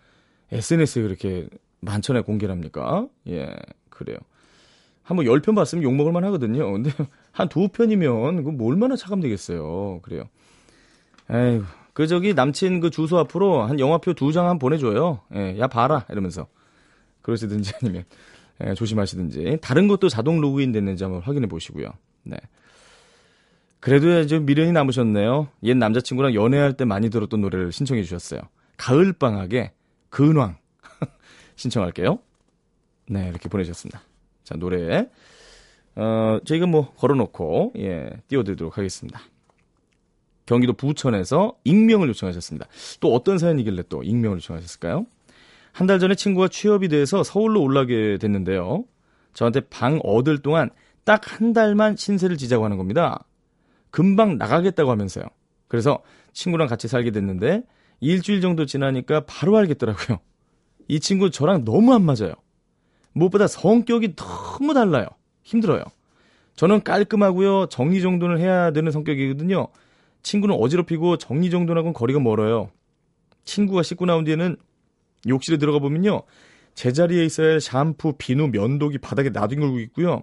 SNS에 0.52 1.02
그렇게 1.02 1.48
만천에 1.80 2.20
공개를 2.20 2.52
합니까? 2.52 3.08
예, 3.28 3.56
그래요. 3.88 4.18
한번 5.02 5.26
10편 5.26 5.56
봤으면 5.56 5.82
욕먹을만 5.82 6.22
하거든요. 6.24 6.70
근데 6.70 6.90
한 7.32 7.48
두 7.48 7.68
편이면, 7.68 8.44
그뭐 8.44 8.68
얼마나 8.70 8.94
차감되겠어요. 8.96 10.00
그래요. 10.02 10.24
에이구. 11.30 11.64
그 11.94 12.06
저기 12.06 12.32
남친 12.34 12.78
그 12.80 12.90
주소 12.90 13.18
앞으로 13.18 13.62
한 13.62 13.80
영화표 13.80 14.14
두 14.14 14.30
장 14.32 14.46
한 14.48 14.58
보내줘요. 14.60 15.20
예, 15.34 15.58
야, 15.58 15.66
봐라. 15.66 16.04
이러면서. 16.10 16.46
그러시든지 17.22 17.72
아니면, 17.82 18.04
예, 18.66 18.74
조심하시든지. 18.74 19.58
다른 19.62 19.88
것도 19.88 20.08
자동 20.08 20.40
로그인 20.40 20.72
됐는지 20.72 21.04
한번 21.04 21.22
확인해 21.22 21.46
보시고요. 21.46 21.88
네. 22.24 22.36
그래도 23.80 24.26
좀 24.26 24.44
미련이 24.44 24.72
남으셨네요. 24.72 25.48
옛 25.62 25.76
남자친구랑 25.76 26.34
연애할 26.34 26.74
때 26.74 26.84
많이 26.84 27.08
들었던 27.08 27.40
노래를 27.40 27.72
신청해 27.72 28.02
주셨어요. 28.02 28.40
가을방학의 28.76 29.72
근황. 30.10 30.58
신청할게요. 31.56 32.18
네, 33.08 33.28
이렇게 33.28 33.48
보내주셨습니다. 33.48 34.02
자, 34.44 34.56
노래. 34.56 35.08
어, 35.96 36.38
저희가 36.44 36.66
뭐 36.66 36.92
걸어놓고, 36.94 37.72
예, 37.78 38.10
띄워드리도록 38.28 38.76
하겠습니다. 38.78 39.20
경기도 40.46 40.72
부천에서 40.72 41.56
익명을 41.64 42.08
요청하셨습니다. 42.08 42.66
또 43.00 43.14
어떤 43.14 43.38
사연이길래 43.38 43.84
또 43.88 44.02
익명을 44.02 44.38
요청하셨을까요? 44.38 45.06
한 45.72 45.86
달 45.86 45.98
전에 45.98 46.14
친구가 46.14 46.48
취업이 46.48 46.88
돼서 46.88 47.22
서울로 47.22 47.62
올라게 47.62 48.18
됐는데요. 48.18 48.84
저한테 49.34 49.60
방 49.70 50.00
얻을 50.02 50.38
동안 50.38 50.70
딱 51.04 51.22
한 51.26 51.52
달만 51.52 51.96
신세를 51.96 52.36
지자고 52.36 52.64
하는 52.64 52.76
겁니다. 52.76 53.24
금방 53.90 54.38
나가겠다고 54.38 54.90
하면서요. 54.90 55.24
그래서 55.68 56.00
친구랑 56.32 56.68
같이 56.68 56.88
살게 56.88 57.10
됐는데 57.10 57.62
일주일 58.00 58.40
정도 58.40 58.66
지나니까 58.66 59.24
바로 59.26 59.56
알겠더라고요. 59.56 60.18
이 60.88 61.00
친구 61.00 61.30
저랑 61.30 61.64
너무 61.64 61.94
안 61.94 62.02
맞아요. 62.02 62.34
무엇보다 63.12 63.46
성격이 63.46 64.14
너무 64.16 64.74
달라요. 64.74 65.06
힘들어요. 65.42 65.82
저는 66.56 66.82
깔끔하고요. 66.82 67.66
정리정돈을 67.66 68.38
해야 68.38 68.70
되는 68.72 68.92
성격이거든요. 68.92 69.68
친구는 70.22 70.54
어지럽히고 70.56 71.16
정리정돈하고는 71.16 71.92
거리가 71.92 72.20
멀어요. 72.20 72.70
친구가 73.44 73.82
씻고 73.82 74.06
나온 74.06 74.24
뒤에는 74.24 74.56
욕실에 75.28 75.58
들어가 75.58 75.78
보면요. 75.78 76.22
제자리에 76.74 77.24
있어야 77.24 77.52
할 77.52 77.60
샴푸, 77.60 78.14
비누, 78.16 78.48
면도기 78.48 78.98
바닥에 78.98 79.30
놔두고 79.30 79.80
있고요. 79.80 80.22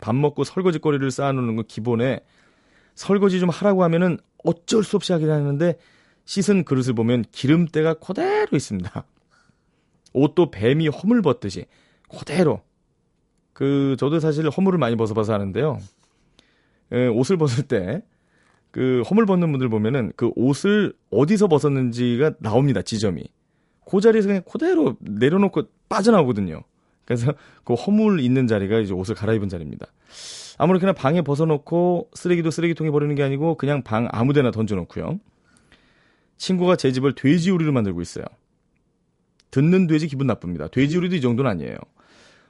밥 0.00 0.14
먹고 0.14 0.44
설거지 0.44 0.78
거리를 0.78 1.08
쌓아놓는 1.10 1.56
건 1.56 1.64
기본에 1.66 2.20
설거지 2.94 3.40
좀 3.40 3.48
하라고 3.48 3.84
하면은 3.84 4.18
어쩔 4.44 4.82
수 4.82 4.96
없이 4.96 5.12
하긴 5.12 5.30
하는데 5.30 5.78
씻은 6.24 6.64
그릇을 6.64 6.94
보면 6.94 7.24
기름때가 7.30 7.94
그대로 7.94 8.48
있습니다. 8.52 9.04
옷도 10.12 10.50
뱀이 10.50 10.88
허물 10.88 11.22
벗듯이 11.22 11.66
그대로. 12.08 12.62
그 13.52 13.96
저도 13.98 14.20
사실 14.20 14.48
허물을 14.48 14.78
많이 14.78 14.96
벗어봐서 14.96 15.32
하는데요. 15.32 15.78
에, 16.92 17.06
옷을 17.08 17.36
벗을 17.36 17.64
때 17.64 18.02
그 18.74 19.02
허물 19.08 19.24
벗는 19.24 19.52
분들 19.52 19.68
보면은 19.68 20.10
그 20.16 20.32
옷을 20.34 20.94
어디서 21.10 21.46
벗었는지가 21.46 22.32
나옵니다. 22.40 22.82
지점이. 22.82 23.22
그 23.86 24.00
자리에서 24.00 24.28
그냥 24.28 24.42
그대로 24.50 24.96
내려놓고 25.00 25.64
빠져나오거든요. 25.88 26.62
그래서 27.04 27.32
그 27.64 27.74
허물 27.74 28.20
있는 28.20 28.46
자리가 28.46 28.80
이제 28.80 28.92
옷을 28.92 29.14
갈아입은 29.14 29.48
자리입니다. 29.48 29.86
아무렇게나 30.58 30.92
방에 30.92 31.22
벗어놓고 31.22 32.10
쓰레기도 32.14 32.50
쓰레기통에 32.50 32.90
버리는 32.90 33.14
게 33.14 33.22
아니고 33.22 33.56
그냥 33.56 33.82
방 33.82 34.08
아무데나 34.10 34.50
던져놓고요. 34.50 35.18
친구가 36.36 36.76
제 36.76 36.92
집을 36.92 37.14
돼지우리로 37.14 37.72
만들고 37.72 38.00
있어요. 38.00 38.24
듣는 39.50 39.86
돼지 39.86 40.08
기분 40.08 40.26
나쁩니다. 40.26 40.68
돼지우리도 40.68 41.16
이 41.16 41.20
정도는 41.20 41.50
아니에요. 41.50 41.76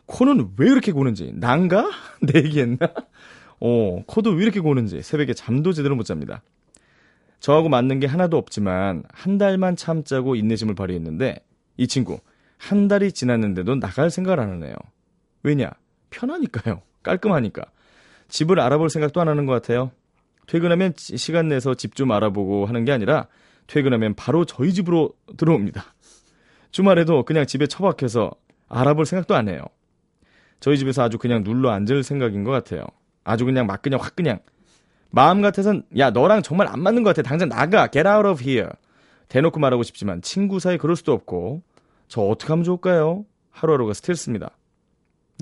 코는 0.06 0.52
왜 0.56 0.70
이렇게 0.70 0.92
고는지 0.92 1.32
난가? 1.34 1.90
내 2.22 2.38
얘기했나? 2.40 2.78
어, 3.60 4.02
코도 4.06 4.30
왜 4.30 4.42
이렇게 4.42 4.60
고는지 4.60 5.02
새벽에 5.02 5.34
잠도 5.34 5.72
제대로 5.72 5.96
못 5.96 6.04
잡니다. 6.04 6.42
저하고 7.44 7.68
맞는 7.68 8.00
게 8.00 8.06
하나도 8.06 8.38
없지만 8.38 9.02
한 9.12 9.36
달만 9.36 9.76
참자고 9.76 10.34
인내심을 10.34 10.74
발휘했는데 10.74 11.44
이 11.76 11.86
친구 11.86 12.18
한 12.56 12.88
달이 12.88 13.12
지났는데도 13.12 13.78
나갈 13.80 14.08
생각을 14.08 14.40
안 14.40 14.48
하네요. 14.52 14.74
왜냐? 15.42 15.68
편하니까요. 16.08 16.80
깔끔하니까. 17.02 17.66
집을 18.28 18.58
알아볼 18.60 18.88
생각도 18.88 19.20
안 19.20 19.28
하는 19.28 19.44
것 19.44 19.52
같아요. 19.52 19.90
퇴근하면 20.46 20.94
지- 20.94 21.18
시간 21.18 21.48
내서 21.48 21.74
집 21.74 21.94
좀 21.94 22.12
알아보고 22.12 22.64
하는 22.64 22.86
게 22.86 22.92
아니라 22.92 23.26
퇴근하면 23.66 24.14
바로 24.14 24.46
저희 24.46 24.72
집으로 24.72 25.12
들어옵니다. 25.36 25.84
주말에도 26.70 27.26
그냥 27.26 27.44
집에 27.44 27.66
처박혀서 27.66 28.30
알아볼 28.70 29.04
생각도 29.04 29.34
안 29.34 29.50
해요. 29.50 29.60
저희 30.60 30.78
집에서 30.78 31.02
아주 31.02 31.18
그냥 31.18 31.44
눌러 31.44 31.72
앉을 31.72 32.04
생각인 32.04 32.42
것 32.42 32.52
같아요. 32.52 32.86
아주 33.22 33.44
그냥 33.44 33.66
막 33.66 33.82
그냥 33.82 34.00
확 34.00 34.16
그냥 34.16 34.38
마음 35.14 35.42
같아선 35.42 35.84
야 35.96 36.10
너랑 36.10 36.42
정말 36.42 36.66
안 36.66 36.80
맞는 36.80 37.04
것 37.04 37.14
같아 37.14 37.28
당장 37.28 37.48
나가 37.48 37.86
get 37.86 38.08
out 38.08 38.26
of 38.26 38.42
here 38.42 38.70
대놓고 39.28 39.60
말하고 39.60 39.84
싶지만 39.84 40.20
친구 40.22 40.58
사이 40.58 40.76
그럴 40.76 40.96
수도 40.96 41.12
없고 41.12 41.62
저 42.08 42.20
어떻게 42.22 42.48
하면 42.48 42.64
좋을까요? 42.64 43.24
하루하루가 43.50 43.94
스트레스입니다. 43.94 44.50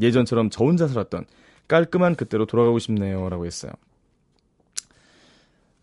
예전처럼 0.00 0.50
저 0.50 0.64
혼자 0.64 0.86
살았던 0.86 1.24
깔끔한 1.68 2.16
그때로 2.16 2.44
돌아가고 2.44 2.78
싶네요 2.78 3.30
라고 3.30 3.46
했어요. 3.46 3.72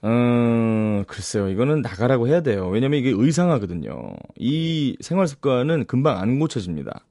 음, 0.03 1.03
글쎄요. 1.07 1.49
이거는 1.49 1.81
나가라고 1.81 2.27
해야 2.27 2.41
돼요. 2.41 2.69
왜냐면 2.69 2.99
이게 2.99 3.09
의상하거든요. 3.09 4.13
이 4.37 4.95
생활 5.01 5.27
습관은 5.27 5.87
금방 5.87 6.19
안 6.19 6.39
고쳐집니다. 6.39 7.05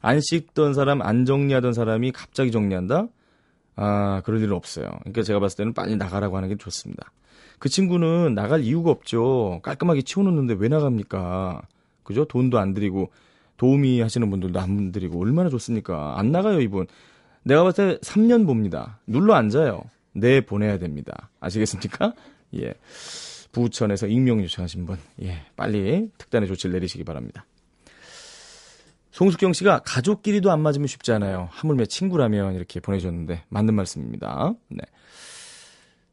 안 0.00 0.20
씻던 0.20 0.74
사람, 0.74 1.00
안 1.02 1.24
정리하던 1.24 1.72
사람이 1.72 2.12
갑자기 2.12 2.52
정리한다? 2.52 3.08
아, 3.80 4.22
그럴 4.24 4.40
일은 4.40 4.54
없어요. 4.54 4.90
그러니까 5.00 5.22
제가 5.22 5.38
봤을 5.38 5.58
때는 5.58 5.72
빨리 5.72 5.94
나가라고 5.94 6.36
하는 6.36 6.48
게 6.48 6.56
좋습니다. 6.56 7.12
그 7.60 7.68
친구는 7.68 8.34
나갈 8.34 8.62
이유가 8.62 8.90
없죠. 8.90 9.60
깔끔하게 9.62 10.02
치워놓는데 10.02 10.56
왜 10.58 10.68
나갑니까? 10.68 11.62
그죠? 12.02 12.24
돈도 12.24 12.58
안 12.58 12.74
들이고, 12.74 13.12
도우미 13.56 14.00
하시는 14.00 14.28
분들도 14.30 14.58
안 14.58 14.90
들이고, 14.90 15.20
얼마나 15.20 15.48
좋습니까? 15.48 16.18
안 16.18 16.32
나가요, 16.32 16.60
이분. 16.60 16.88
내가 17.44 17.62
봤을 17.62 18.00
때 18.00 18.00
3년 18.00 18.46
봅니다. 18.46 18.98
눌러 19.06 19.34
앉아요. 19.34 19.82
내 20.12 20.40
보내야 20.40 20.78
됩니다. 20.78 21.30
아시겠습니까? 21.38 22.14
예. 22.58 22.74
부천에서 23.52 24.08
익명 24.08 24.42
요청하신 24.42 24.86
분, 24.86 24.98
예. 25.22 25.42
빨리 25.54 26.10
특단의 26.18 26.48
조치를 26.48 26.72
내리시기 26.74 27.04
바랍니다. 27.04 27.44
송숙경 29.10 29.52
씨가 29.52 29.80
가족끼리도 29.80 30.50
안 30.50 30.60
맞으면 30.60 30.86
쉽지 30.86 31.12
않아요. 31.12 31.48
하물며 31.52 31.86
친구라면 31.86 32.54
이렇게 32.54 32.80
보내주셨는데 32.80 33.44
맞는 33.48 33.74
말씀입니다. 33.74 34.54
네. 34.68 34.82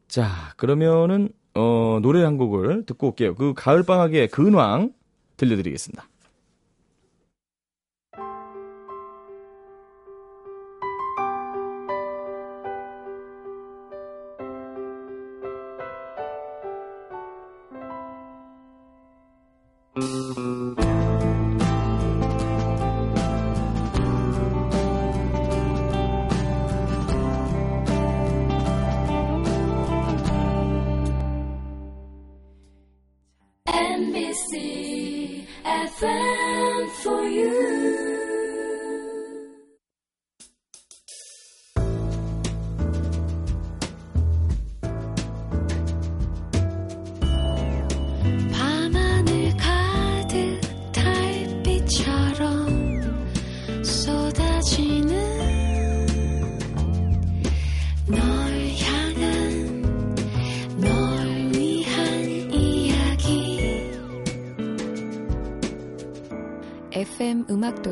자, 0.07 0.53
그러면은 0.55 1.29
어, 1.53 1.99
노래 2.01 2.23
한 2.23 2.37
곡을 2.37 2.85
듣고 2.85 3.07
올게요. 3.07 3.35
그 3.35 3.53
가을 3.55 3.83
방학의 3.83 4.29
근황 4.29 4.91
들려드리겠습니다. 5.37 6.07
NBC 33.95 35.47
FM 35.63 36.89
for 37.01 37.23
you. 37.23 38.34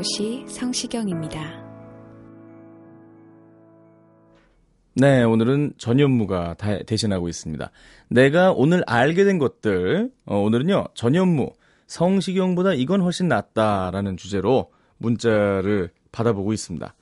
도시 0.03 0.43
성시경입니다. 0.49 1.63
네, 4.95 5.23
오늘은 5.23 5.75
전현무가 5.77 6.55
다- 6.55 6.83
대신하고 6.83 7.29
있습니다. 7.29 7.71
내가 8.09 8.51
오늘 8.51 8.83
알게 8.85 9.23
된 9.23 9.37
것들, 9.39 10.11
어, 10.25 10.39
오늘은요, 10.39 10.87
전현무, 10.93 11.53
성시경보다 11.87 12.73
이건 12.73 12.99
훨씬 12.99 13.29
낫다라는 13.29 14.17
주제로 14.17 14.73
문자를 14.97 15.89
받아보고 16.11 16.51
있습니다. 16.51 16.93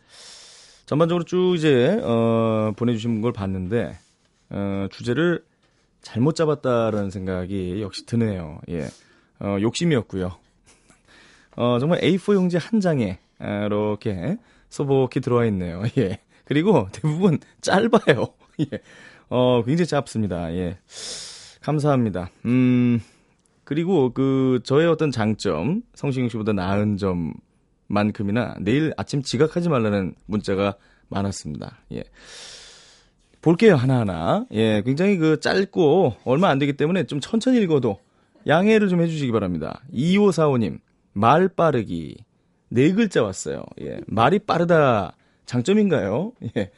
전반적으로 0.86 1.24
쭉 1.26 1.56
이제, 1.58 2.00
어, 2.04 2.72
보내주신 2.78 3.22
걸 3.22 3.34
봤는데, 3.34 3.98
어, 4.52 4.88
주제를 4.92 5.44
잘못 6.04 6.36
잡았다라는 6.36 7.10
생각이 7.10 7.82
역시 7.82 8.06
드네요. 8.06 8.62
예. 8.70 8.90
어, 9.40 9.58
욕심이었고요. 9.60 10.41
어, 11.56 11.80
정말 11.80 12.00
A4 12.02 12.34
용지 12.34 12.58
한 12.58 12.80
장에, 12.80 13.20
아, 13.40 13.66
이렇게 13.66 14.38
소복히 14.70 15.20
들어와 15.20 15.46
있네요. 15.46 15.84
예. 15.98 16.20
그리고 16.46 16.88
대부분 16.92 17.40
짧아요. 17.62 18.28
예. 18.62 18.80
어, 19.30 19.64
굉장히 19.64 19.88
짧습니다. 19.88 20.54
예. 20.54 20.78
감사합니다. 21.62 22.30
음, 22.46 23.00
그리고 23.64 24.12
그, 24.14 24.60
저의 24.64 24.88
어떤 24.88 25.12
장점, 25.12 25.84
성시경 25.94 26.30
씨보다 26.30 26.54
나은 26.54 26.98
점만큼이나 27.88 28.56
내일 28.60 28.94
아침 28.98 29.22
지각하지 29.22 29.70
말라는 29.70 30.16
문자가 30.26 30.76
많았습니다. 31.10 31.80
예. 31.94 32.04
볼게요, 33.42 33.76
하나하나. 33.76 34.46
예, 34.52 34.82
굉장히 34.84 35.18
그 35.18 35.40
짧고 35.40 36.18
얼마 36.26 36.50
안 36.50 36.60
되기 36.60 36.74
때문에 36.74 37.06
좀 37.06 37.20
천천히 37.20 37.62
읽어도 37.62 38.00
양해를 38.48 38.88
좀 38.88 39.02
해주시기 39.02 39.32
바랍니다. 39.32 39.82
2545님, 39.94 40.80
말 41.14 41.48
빠르기. 41.48 42.18
네 42.70 42.92
글자 42.94 43.24
왔어요. 43.24 43.64
예, 43.82 44.00
말이 44.08 44.40
빠르다. 44.40 45.16
장점인가요? 45.46 46.34
예, 46.56 46.72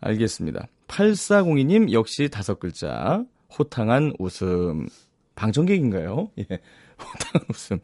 알겠습니다. 0.00 0.68
8402님, 0.86 1.92
역시 1.92 2.28
다섯 2.28 2.60
글자. 2.60 3.24
호탕한 3.58 4.14
웃음. 4.18 4.86
방청객인가요? 5.34 6.30
예, 6.38 6.44
호탕한 6.98 7.46
웃음. 7.50 7.78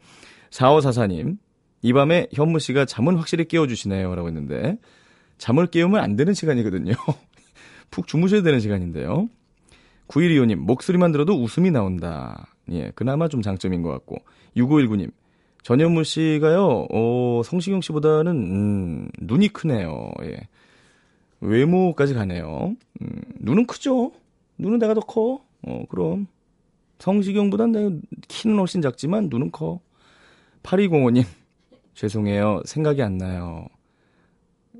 4544님, 0.51 1.37
이 1.81 1.93
밤에 1.93 2.27
현무 2.33 2.59
씨가 2.59 2.85
잠은 2.85 3.17
확실히 3.17 3.45
깨워주시네요. 3.45 4.13
라고 4.15 4.27
했는데, 4.27 4.77
잠을 5.37 5.67
깨우면 5.67 6.01
안 6.01 6.15
되는 6.15 6.33
시간이거든요. 6.33 6.93
푹 7.89 8.07
주무셔야 8.07 8.41
되는 8.41 8.59
시간인데요. 8.59 9.27
9125님, 10.07 10.55
목소리만 10.55 11.11
들어도 11.11 11.41
웃음이 11.41 11.71
나온다. 11.71 12.47
예, 12.69 12.91
그나마 12.95 13.27
좀 13.27 13.41
장점인 13.41 13.81
것 13.81 13.89
같고. 13.89 14.17
6519님, 14.55 15.11
전현무 15.63 16.03
씨가요, 16.03 16.87
어, 16.91 17.41
성시경 17.45 17.81
씨보다는, 17.81 18.31
음, 18.35 19.09
눈이 19.19 19.49
크네요. 19.49 20.11
예. 20.23 20.47
외모까지 21.39 22.13
가네요. 22.13 22.75
음, 23.01 23.21
눈은 23.39 23.67
크죠? 23.67 24.11
눈은 24.57 24.79
내가 24.79 24.93
더 24.93 25.01
커. 25.01 25.41
어, 25.67 25.83
그럼. 25.89 26.27
성시경보단 26.99 27.71
내가 27.71 27.89
키는 28.27 28.57
훨씬 28.57 28.81
작지만 28.81 29.27
눈은 29.29 29.51
커. 29.51 29.79
8205님, 30.63 31.25
죄송해요. 31.93 32.61
생각이 32.65 33.01
안 33.01 33.17
나요. 33.17 33.67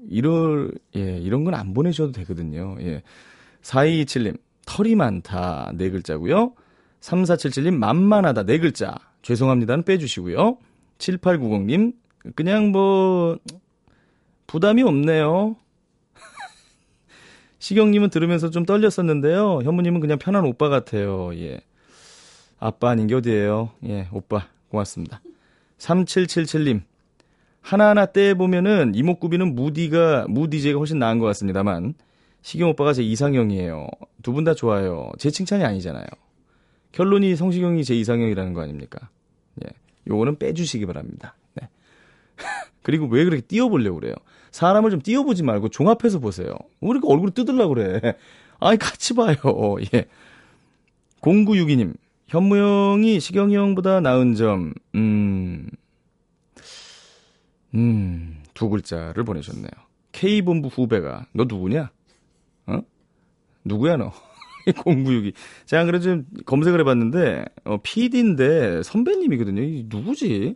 이럴, 0.10 0.72
예, 0.96 1.18
이런 1.20 1.44
건 1.44 1.54
안 1.54 1.74
보내셔도 1.74 2.12
되거든요. 2.14 2.76
예. 2.82 3.04
4227님, 3.62 4.40
털이 4.66 4.96
많다. 4.96 5.72
네 5.76 5.90
글자고요 5.92 6.54
3477님, 7.02 7.76
만만하다. 7.76 8.44
네 8.46 8.58
글자. 8.58 8.96
죄송합니다는 9.22 9.84
빼주시고요. 9.84 10.58
7890님, 11.02 11.94
그냥 12.36 12.72
뭐, 12.72 13.38
부담이 14.48 14.84
없네요. 14.84 15.56
시경님은 17.60 18.10
들으면서 18.10 18.50
좀 18.50 18.66
떨렸었는데요. 18.66 19.62
현무님은 19.64 20.00
그냥 20.00 20.18
편한 20.20 20.46
오빠 20.46 20.70
같아요. 20.70 21.32
예. 21.36 21.62
아빠 22.60 22.90
아닌 22.92 23.08
게 23.08 23.16
어디예요? 23.16 23.72
예, 23.86 24.08
오빠. 24.12 24.48
고맙습니다. 24.70 25.22
3777님, 25.80 26.82
하나하나 27.62 28.06
떼보면은 28.06 28.94
이목구비는 28.96 29.56
무디가, 29.56 30.26
무디제가 30.30 30.78
훨씬 30.78 31.00
나은 31.00 31.18
것 31.20 31.26
같습니다만, 31.28 31.96
시경 32.44 32.70
오빠가 32.70 32.94
제 32.94 33.04
이상형이에요. 33.04 33.88
두 34.24 34.34
분 34.34 34.44
다 34.44 34.54
좋아요. 34.54 35.12
제 35.18 35.30
칭찬이 35.32 35.64
아니잖아요. 35.64 36.06
결론이 36.92 37.36
성시경이 37.36 37.84
제 37.84 37.96
이상형이라는 37.96 38.54
거 38.54 38.62
아닙니까? 38.62 39.10
예. 40.08 40.12
요거는 40.12 40.38
빼주시기 40.38 40.86
바랍니다. 40.86 41.36
네. 41.56 41.70
그리고 42.84 43.08
왜 43.08 43.24
그렇게 43.24 43.42
띄워보려고 43.42 44.00
그래요? 44.00 44.16
사람을 44.52 44.92
좀 44.92 45.02
띄워보지 45.02 45.44
말고 45.44 45.70
종합해서 45.70 46.20
보세요. 46.20 46.54
왜 46.82 46.90
이렇게 46.90 47.08
얼굴을 47.08 47.34
뜯으려고 47.34 47.76
그래? 47.76 48.02
아니, 48.60 48.78
같이 48.78 49.14
봐요. 49.16 49.36
예. 49.94 50.06
0962님, 51.22 51.96
현무 52.28 52.58
형이 52.58 53.20
시경이 53.20 53.56
형보다 53.56 54.00
나은 54.00 54.36
점, 54.36 54.74
음, 54.96 55.70
음, 57.76 58.44
두 58.54 58.70
글자를 58.70 59.24
보내셨네요. 59.24 59.72
K본부 60.12 60.70
후배가, 60.70 61.28
너 61.34 61.46
누구냐? 61.46 61.92
어? 62.68 62.82
누구야, 63.64 63.98
너? 63.98 64.12
0962. 64.86 65.34
제가 65.66 65.86
그래도 65.86 66.04
좀 66.04 66.26
검색을 66.46 66.80
해봤는데, 66.82 67.46
어, 67.66 67.78
PD인데 67.82 68.84
선배님이거든요. 68.84 69.62
이 69.62 69.86
누구지? 69.88 70.56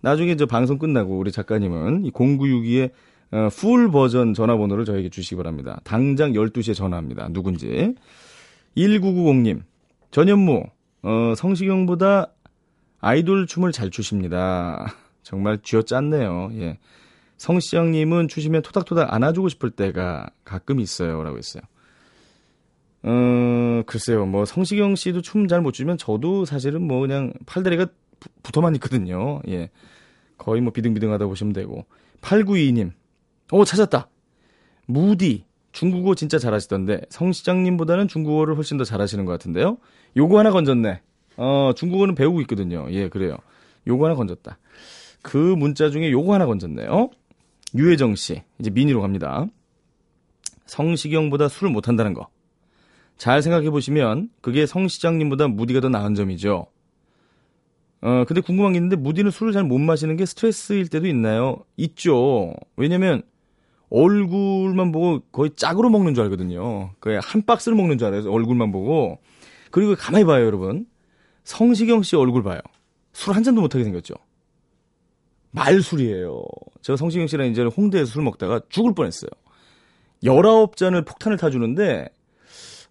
나중에 0.00 0.36
저 0.36 0.46
방송 0.46 0.78
끝나고 0.78 1.18
우리 1.18 1.32
작가님은 1.32 2.04
이 2.04 2.10
0962의 2.10 2.90
어, 3.32 3.48
풀 3.50 3.90
버전 3.90 4.34
전화번호를 4.34 4.84
저에게 4.84 5.08
주시기 5.08 5.36
바랍니다. 5.36 5.80
당장 5.82 6.32
12시에 6.32 6.74
전화합니다. 6.74 7.28
누군지. 7.32 7.94
1990님. 8.76 9.62
전현무, 10.10 10.62
어, 11.02 11.34
성시경보다 11.36 12.32
아이돌 13.00 13.46
춤을 13.46 13.72
잘 13.72 13.90
추십니다. 13.90 14.94
정말 15.22 15.58
쥐어 15.62 15.82
짰네요. 15.82 16.50
예. 16.54 16.78
성시경님은 17.36 18.28
추시면 18.28 18.62
토닥토닥 18.62 19.12
안아주고 19.12 19.48
싶을 19.48 19.70
때가 19.70 20.30
가끔 20.44 20.80
있어요. 20.80 21.22
라고 21.22 21.36
했어요. 21.36 21.62
어, 23.06 23.82
글쎄요. 23.86 24.24
뭐, 24.26 24.44
성시경 24.44 24.96
씨도 24.96 25.20
춤 25.20 25.46
잘 25.46 25.60
못 25.60 25.72
추면 25.72 25.98
저도 25.98 26.44
사실은 26.44 26.82
뭐 26.82 27.00
그냥 27.00 27.32
팔다리가 27.46 27.86
부- 28.18 28.28
붙어만 28.42 28.74
있거든요. 28.76 29.40
예. 29.48 29.70
거의 30.38 30.60
뭐 30.62 30.72
비등비등하다 30.72 31.26
보시면 31.26 31.52
되고. 31.52 31.84
8922님. 32.22 32.92
오, 33.52 33.64
찾았다. 33.64 34.08
무디. 34.86 35.44
중국어 35.72 36.14
진짜 36.14 36.38
잘하시던데 36.38 37.02
성 37.10 37.32
시장님보다는 37.32 38.06
중국어를 38.08 38.56
훨씬 38.56 38.78
더 38.78 38.84
잘하시는 38.84 39.24
것 39.24 39.32
같은데요. 39.32 39.76
요거 40.16 40.38
하나 40.38 40.50
건졌네. 40.52 41.00
어, 41.36 41.72
중국어는 41.74 42.14
배우고 42.14 42.40
있거든요. 42.42 42.86
예, 42.90 43.08
그래요. 43.08 43.36
요거 43.86 44.04
하나 44.06 44.14
건졌다. 44.14 44.56
그 45.22 45.36
문자 45.36 45.90
중에 45.90 46.10
요거 46.12 46.32
하나 46.32 46.46
건졌네요. 46.46 47.10
유혜정 47.74 48.14
씨. 48.14 48.42
이제 48.60 48.70
미니로 48.70 49.00
갑니다. 49.02 49.46
성시경보다 50.66 51.48
술을 51.48 51.72
못한다는 51.72 52.14
거. 52.14 52.28
잘 53.16 53.42
생각해 53.42 53.70
보시면 53.70 54.30
그게 54.40 54.66
성 54.66 54.88
시장님보다 54.88 55.48
무디가 55.48 55.80
더 55.80 55.88
나은 55.88 56.14
점이죠. 56.14 56.66
어, 58.02 58.24
근데 58.26 58.40
궁금한 58.42 58.72
게 58.72 58.78
있는데 58.78 58.96
무디는 58.96 59.30
술을 59.30 59.52
잘 59.52 59.64
못 59.64 59.78
마시는 59.78 60.16
게 60.16 60.26
스트레스일 60.26 60.88
때도 60.88 61.06
있나요? 61.06 61.64
있죠. 61.76 62.52
왜냐면 62.76 63.22
얼굴만 63.90 64.92
보고 64.92 65.20
거의 65.32 65.50
짝으로 65.56 65.88
먹는 65.88 66.14
줄 66.14 66.24
알거든요. 66.24 66.90
거의 67.00 67.20
한 67.22 67.42
박스를 67.46 67.76
먹는 67.76 67.96
줄 67.98 68.08
알아요. 68.08 68.30
얼굴만 68.30 68.72
보고. 68.72 69.18
그리고 69.70 69.94
가만히 69.94 70.24
봐요, 70.24 70.44
여러분. 70.44 70.86
성시경 71.44 72.02
씨 72.02 72.16
얼굴 72.16 72.42
봐요. 72.42 72.60
술 73.12 73.34
한 73.34 73.42
잔도 73.42 73.60
못하게 73.60 73.84
생겼죠. 73.84 74.14
말술이에요. 75.52 76.42
제가 76.82 76.96
성시경 76.96 77.26
씨랑 77.26 77.46
이제 77.48 77.62
홍대에서 77.62 78.06
술 78.06 78.22
먹다가 78.22 78.60
죽을 78.68 78.94
뻔했어요. 78.94 79.30
19잔을 80.24 81.06
폭탄을 81.06 81.36
타주는데, 81.36 82.08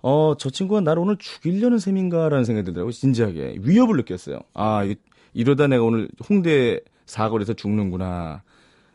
어, 0.04 0.36
저 0.38 0.50
친구가 0.50 0.82
나를 0.82 1.02
오늘 1.02 1.18
죽이려는 1.18 1.80
셈인가라는 1.80 2.44
생각이 2.44 2.66
들더라고요. 2.66 2.92
진지하게. 2.92 3.58
위협을 3.62 3.96
느꼈어요. 3.98 4.40
아, 4.54 4.84
이- 4.84 4.96
이러다 5.34 5.68
내가 5.68 5.84
오늘 5.84 6.10
홍대 6.30 6.80
사거리에서 7.06 7.54
죽는구나. 7.54 8.44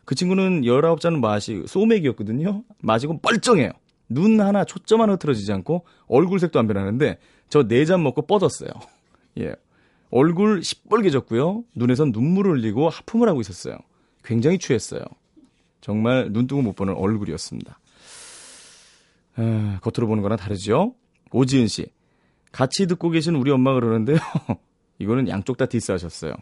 그 0.05 0.15
친구는 0.15 0.63
19잔을 0.63 1.19
마시, 1.19 1.63
소맥이었거든요. 1.67 2.63
마시고 2.81 3.21
뻘쩡해요. 3.21 3.71
눈 4.11 4.41
하나, 4.41 4.65
초점 4.65 5.01
하나 5.01 5.15
흐트러지지 5.15 5.51
않고 5.53 5.85
얼굴색도 6.07 6.59
안 6.59 6.67
변하는데 6.67 7.19
저 7.49 7.63
네 7.67 7.85
잔 7.85 8.03
먹고 8.03 8.23
뻗었어요. 8.23 8.71
예. 9.41 9.55
얼굴 10.11 10.63
시뻘개졌고요. 10.63 11.65
눈에선 11.75 12.13
눈물을 12.13 12.53
흘리고 12.59 12.89
하품을 12.89 13.29
하고 13.29 13.41
있었어요. 13.41 13.77
굉장히 14.25 14.59
취했어요. 14.59 15.03
정말 15.81 16.33
눈 16.33 16.47
뜨고 16.47 16.63
못 16.63 16.75
보는 16.75 16.95
얼굴이었습니다. 16.95 17.79
아, 19.39 19.79
겉으로 19.83 20.09
보는 20.09 20.23
거랑 20.23 20.37
다르죠? 20.37 20.95
오지은 21.31 21.69
씨. 21.69 21.87
같이 22.51 22.87
듣고 22.87 23.11
계신 23.11 23.37
우리 23.37 23.51
엄마가 23.51 23.81
그러는데요. 23.81 24.19
이거는 24.99 25.29
양쪽 25.29 25.57
다 25.57 25.67
디스하셨어요. 25.67 26.33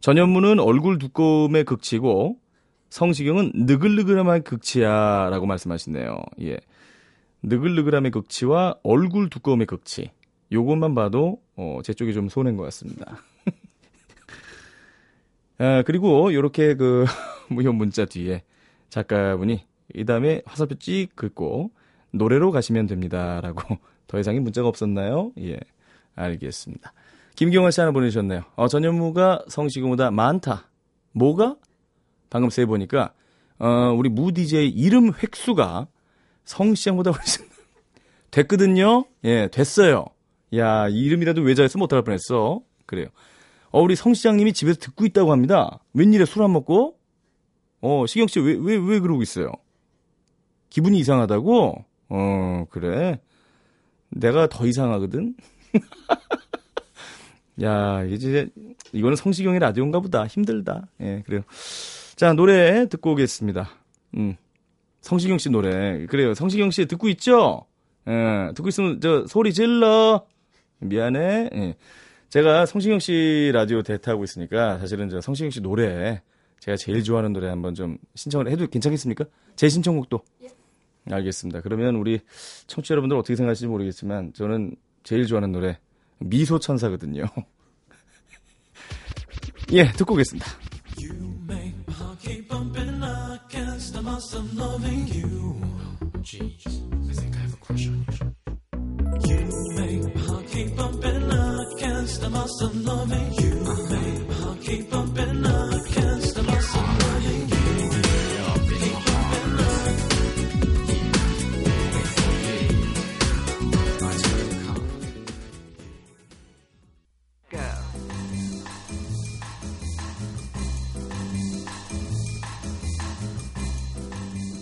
전현무는 0.00 0.60
얼굴 0.60 0.98
두꺼움의 0.98 1.64
극치고 1.64 2.38
성시경은 2.90 3.52
느글느글함의 3.54 4.44
극치야 4.44 5.28
라고 5.30 5.46
말씀하시네요. 5.46 6.22
예. 6.42 6.58
느글느글함의 7.42 8.12
극치와 8.12 8.76
얼굴 8.82 9.30
두꺼움의 9.30 9.66
극치. 9.66 10.10
요것만 10.52 10.94
봐도 10.94 11.42
어, 11.56 11.80
제 11.82 11.92
쪽이 11.92 12.14
좀 12.14 12.28
손해인 12.28 12.56
것 12.56 12.62
같습니다. 12.64 13.22
아, 15.58 15.82
그리고 15.82 16.32
요렇게 16.32 16.76
그 16.76 17.04
무효 17.50 17.72
문자 17.72 18.04
뒤에 18.04 18.44
작가분이 18.90 19.66
이 19.94 20.04
다음에 20.04 20.42
화살표 20.46 20.76
찍 20.76 21.16
긋고 21.16 21.72
노래로 22.12 22.50
가시면 22.50 22.86
됩니다라고 22.86 23.78
더 24.06 24.18
이상의 24.18 24.40
문자가 24.40 24.68
없었나요? 24.68 25.32
예, 25.40 25.58
알겠습니다. 26.14 26.92
김경환 27.36 27.70
씨 27.70 27.80
하나 27.80 27.92
보내주셨네요. 27.92 28.42
어, 28.56 28.68
전현무가 28.68 29.44
성시경보다 29.48 30.10
많다. 30.10 30.68
뭐가? 31.12 31.56
방금 32.30 32.50
세 32.50 32.66
보니까 32.66 33.12
어, 33.58 33.92
우리 33.96 34.08
무 34.08 34.32
DJ 34.32 34.68
이름 34.68 35.12
획수가 35.12 35.86
성시경보다 36.44 37.10
훨씬 37.12 37.44
됐거든요. 38.30 39.04
예, 39.24 39.48
됐어요. 39.48 40.06
야, 40.56 40.88
이 40.88 40.98
이름이라도 41.04 41.42
외자에서 41.42 41.78
못할 41.78 42.02
뻔했어. 42.02 42.60
그래요. 42.86 43.06
어, 43.70 43.80
우리 43.82 43.94
성 43.96 44.14
시장님이 44.14 44.52
집에서 44.54 44.78
듣고 44.80 45.04
있다고 45.04 45.30
합니다. 45.30 45.78
웬일에 45.92 46.24
술 46.24 46.42
안 46.42 46.52
먹고? 46.52 46.96
어, 47.82 48.04
시경 48.06 48.26
씨 48.26 48.40
왜 48.40 48.54
왜 48.56 48.76
왜 48.76 48.98
그러고 48.98 49.22
있어요? 49.22 49.52
기분이 50.70 50.98
이상하다고? 50.98 51.84
어, 52.08 52.64
그래. 52.70 53.20
내가 54.10 54.48
더 54.48 54.66
이상하거든. 54.66 55.34
야, 57.62 58.04
이제 58.04 58.48
이거는 58.92 59.16
성시경의 59.16 59.60
라디오인가 59.60 60.00
보다. 60.00 60.26
힘들다. 60.26 60.86
예, 61.00 61.22
그래요. 61.26 61.42
자, 62.16 62.32
노래 62.32 62.88
듣고 62.88 63.12
오겠습니다. 63.12 63.68
음. 64.16 64.36
성시경 65.00 65.38
씨 65.38 65.50
노래. 65.50 66.06
그래요. 66.06 66.34
성시경 66.34 66.70
씨 66.70 66.86
듣고 66.86 67.08
있죠? 67.10 67.66
예, 68.08 68.52
듣고 68.54 68.68
있으면 68.68 69.00
저 69.00 69.26
소리 69.26 69.52
질러. 69.52 70.26
미안해. 70.80 71.50
예. 71.52 71.74
제가 72.28 72.66
성시경 72.66 72.98
씨 72.98 73.50
라디오 73.54 73.82
대타하고 73.82 74.22
있으니까 74.24 74.78
사실은 74.78 75.08
저 75.08 75.20
성시경 75.20 75.50
씨 75.50 75.60
노래 75.62 76.20
제가 76.60 76.76
제일 76.76 77.02
좋아하는 77.02 77.32
노래 77.32 77.48
한번 77.48 77.74
좀 77.74 77.96
신청을 78.14 78.50
해도 78.50 78.66
괜찮겠습니까? 78.66 79.24
제 79.56 79.68
신청곡도. 79.68 80.20
알겠습니다. 81.10 81.60
그러면 81.60 81.96
우리 81.96 82.20
청취자 82.66 82.92
여러분들 82.92 83.16
어떻게 83.16 83.36
생각하실지 83.36 83.68
모르겠지만 83.68 84.32
저는 84.34 84.76
제일 85.02 85.26
좋아하는 85.26 85.52
노래 85.52 85.78
미소 86.18 86.58
천사거든요. 86.58 87.24
예, 89.72 89.90
듣고 89.92 90.14
오겠습니다. 90.14 90.46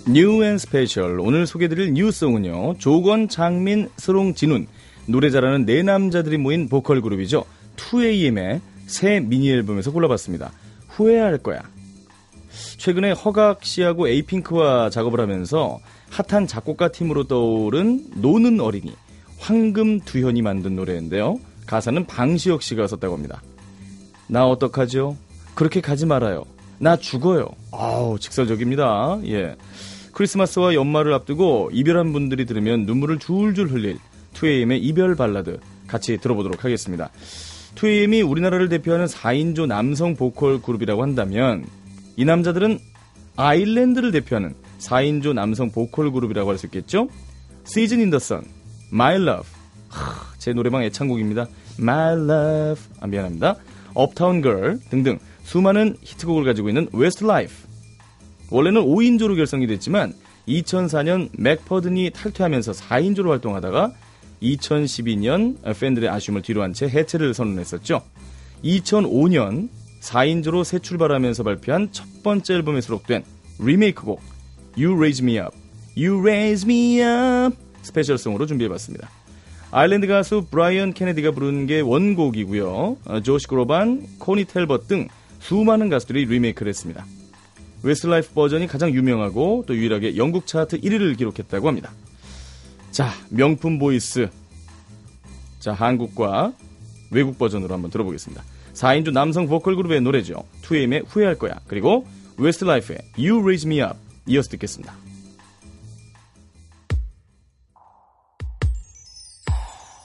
New 0.09 0.34
and 0.34 0.59
Special 0.59 1.19
오늘 1.21 1.47
소개드릴 1.47 1.93
new 1.95 2.16
song은요 2.16 2.79
조권, 2.79 3.29
창민, 3.29 3.89
슬옹, 3.97 4.35
진운 4.35 4.67
노래 5.07 5.31
잘하는 5.31 5.67
네 5.67 5.83
남자들이 5.83 6.39
모인 6.39 6.69
보컬 6.69 7.01
그룹이죠 7.01 7.45
2AM의 7.77 8.61
새 8.87 9.21
미니 9.21 9.51
앨범에서 9.51 9.91
골라봤습니다 9.93 10.53
후회할 10.89 11.39
거야 11.39 11.63
최근에 12.79 13.13
허각 13.13 13.65
씨하고 13.65 14.09
에이핑크와 14.09 14.91
작업을 14.91 15.21
하면서 15.21 15.81
핫한 16.11 16.47
작곡가 16.47 16.93
팀으로 16.93 17.25
떠오른 17.25 18.07
노는 18.15 18.61
어린이 18.61 18.95
황금두현이 19.39 20.41
만든 20.43 20.77
노래인데요 20.77 21.39
가사는 21.67 22.07
방시혁 22.07 22.63
씨가 22.63 22.87
썼다고 22.87 23.15
합니다 23.15 23.43
나 24.29 24.47
어떡하죠? 24.47 25.17
그렇게 25.55 25.81
가지 25.81 26.05
말아요. 26.05 26.45
나 26.79 26.97
죽어요. 26.97 27.49
아우, 27.73 28.19
직설적입니다. 28.19 29.21
예. 29.27 29.57
크리스마스와 30.17 30.73
연말을 30.73 31.13
앞두고 31.13 31.69
이별한 31.75 32.15
분들이 32.15 32.47
들으면 32.47 32.87
눈물을 32.87 33.19
줄줄 33.19 33.71
흘릴 33.71 33.99
2AM의 34.33 34.79
이별 34.83 35.15
발라드 35.15 35.61
같이 35.87 36.17
들어보도록 36.17 36.65
하겠습니다. 36.65 37.11
2AM이 37.75 38.27
우리나라를 38.27 38.71
대표하는 38.71 39.05
4인조 39.05 39.67
남성 39.67 40.17
보컬 40.17 40.63
그룹이라고 40.63 41.03
한다면 41.03 41.67
이 42.17 42.25
남자들은 42.25 42.79
아일랜드를 43.37 44.11
대표하는 44.11 44.55
4인조 44.79 45.35
남성 45.35 45.71
보컬 45.71 46.11
그룹이라고 46.11 46.49
할 46.49 46.57
수 46.57 46.65
있겠죠? 46.65 47.09
The 47.75 48.17
Sun, 48.17 48.47
My 48.91 49.17
Love, 49.17 49.47
하, 49.91 50.35
제 50.39 50.55
노래방 50.55 50.83
애창곡입니다. 50.85 51.47
My 51.79 52.15
Love, 52.15 52.83
아, 53.01 53.07
미안합니다. 53.07 53.57
Uptown 53.93 54.41
Girl 54.41 54.79
등등 54.89 55.19
수많은 55.43 55.97
히트곡을 56.01 56.45
가지고 56.45 56.71
있는 56.71 56.89
웨스트 56.95 57.25
라이프. 57.25 57.66
원래는 58.51 58.83
5인조로 58.83 59.37
결성이 59.37 59.67
됐지만 59.67 60.15
2004년 60.49 61.31
맥퍼든이 61.33 62.11
탈퇴하면서 62.11 62.73
4인조로 62.73 63.29
활동하다가 63.29 63.93
2012년 64.43 65.57
팬들의 65.79 66.09
아쉬움을 66.09 66.43
뒤로한 66.43 66.73
채 66.73 66.87
해체를 66.87 67.35
선언했었죠. 67.35 68.03
2005년 68.65 69.69
4인조로 70.01 70.65
새 70.65 70.79
출발하면서 70.79 71.43
발표한 71.43 71.89
첫 71.91 72.07
번째 72.23 72.55
앨범에 72.55 72.81
수록된 72.81 73.25
리메이크곡 73.59 74.21
You 74.79 74.95
Raise 74.97 75.25
Me 75.25 75.39
Up, 75.39 75.57
You 75.97 76.21
Raise 76.21 76.65
Me 76.67 77.01
Up 77.01 77.57
special 77.83 78.13
song으로 78.13 78.47
준비해봤습니다. 78.47 79.09
아일랜드 79.71 80.07
가수 80.07 80.47
브라이언 80.51 80.93
케네디가 80.93 81.33
부른 81.33 81.67
게 81.67 81.81
원곡이고요. 81.81 82.97
어, 83.05 83.21
조시 83.21 83.47
그로반, 83.49 84.07
코니 84.19 84.45
텔벗 84.45 84.87
등 84.87 85.09
수많은 85.41 85.89
가수들이 85.89 86.27
리메이크를 86.27 86.71
했습니다. 86.71 87.05
웨스트라이프 87.87 88.33
버전이 88.35 88.67
가장 88.67 88.93
유명하고 88.93 89.63
또 89.65 89.77
유일하게 89.77 90.17
영국 90.17 90.49
차트 90.49 90.81
1위를 90.81 91.17
기록했다고 91.17 91.69
합니다. 91.69 91.93
자, 92.91 93.13
명품 93.31 93.79
voice. 93.79 94.29
자, 95.61 95.73
한국과 95.73 96.53
외국 97.13 97.39
버전으로 97.39 97.73
한번 97.73 97.93
들어보겠습니다. 97.93 98.43
4인조 98.75 99.13
남성 99.13 99.47
보컬 99.47 99.77
그룹의 99.77 100.01
노래죠. 100.01 100.45
2AM의 100.63 101.05
후회할 101.07 101.37
거야. 101.37 101.61
그리고 101.69 102.05
웨스트라이프의 102.39 102.99
You 103.17 103.41
Raise 103.41 103.69
Me 103.69 103.81
Up 103.81 103.95
이어서 104.27 104.51
듣겠습니다. 104.51 104.93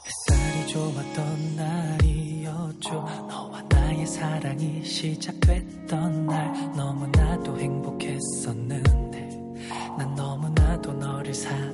햇살이 0.05 0.67
좋았던 0.67 1.55
날이었죠 1.55 2.91
너와 3.27 3.63
나의 3.69 4.05
사랑이 4.05 4.85
시작됐던 4.85 6.27
날 6.27 6.70
나도 11.31 11.33
너를 11.33 11.33
사 11.33 11.70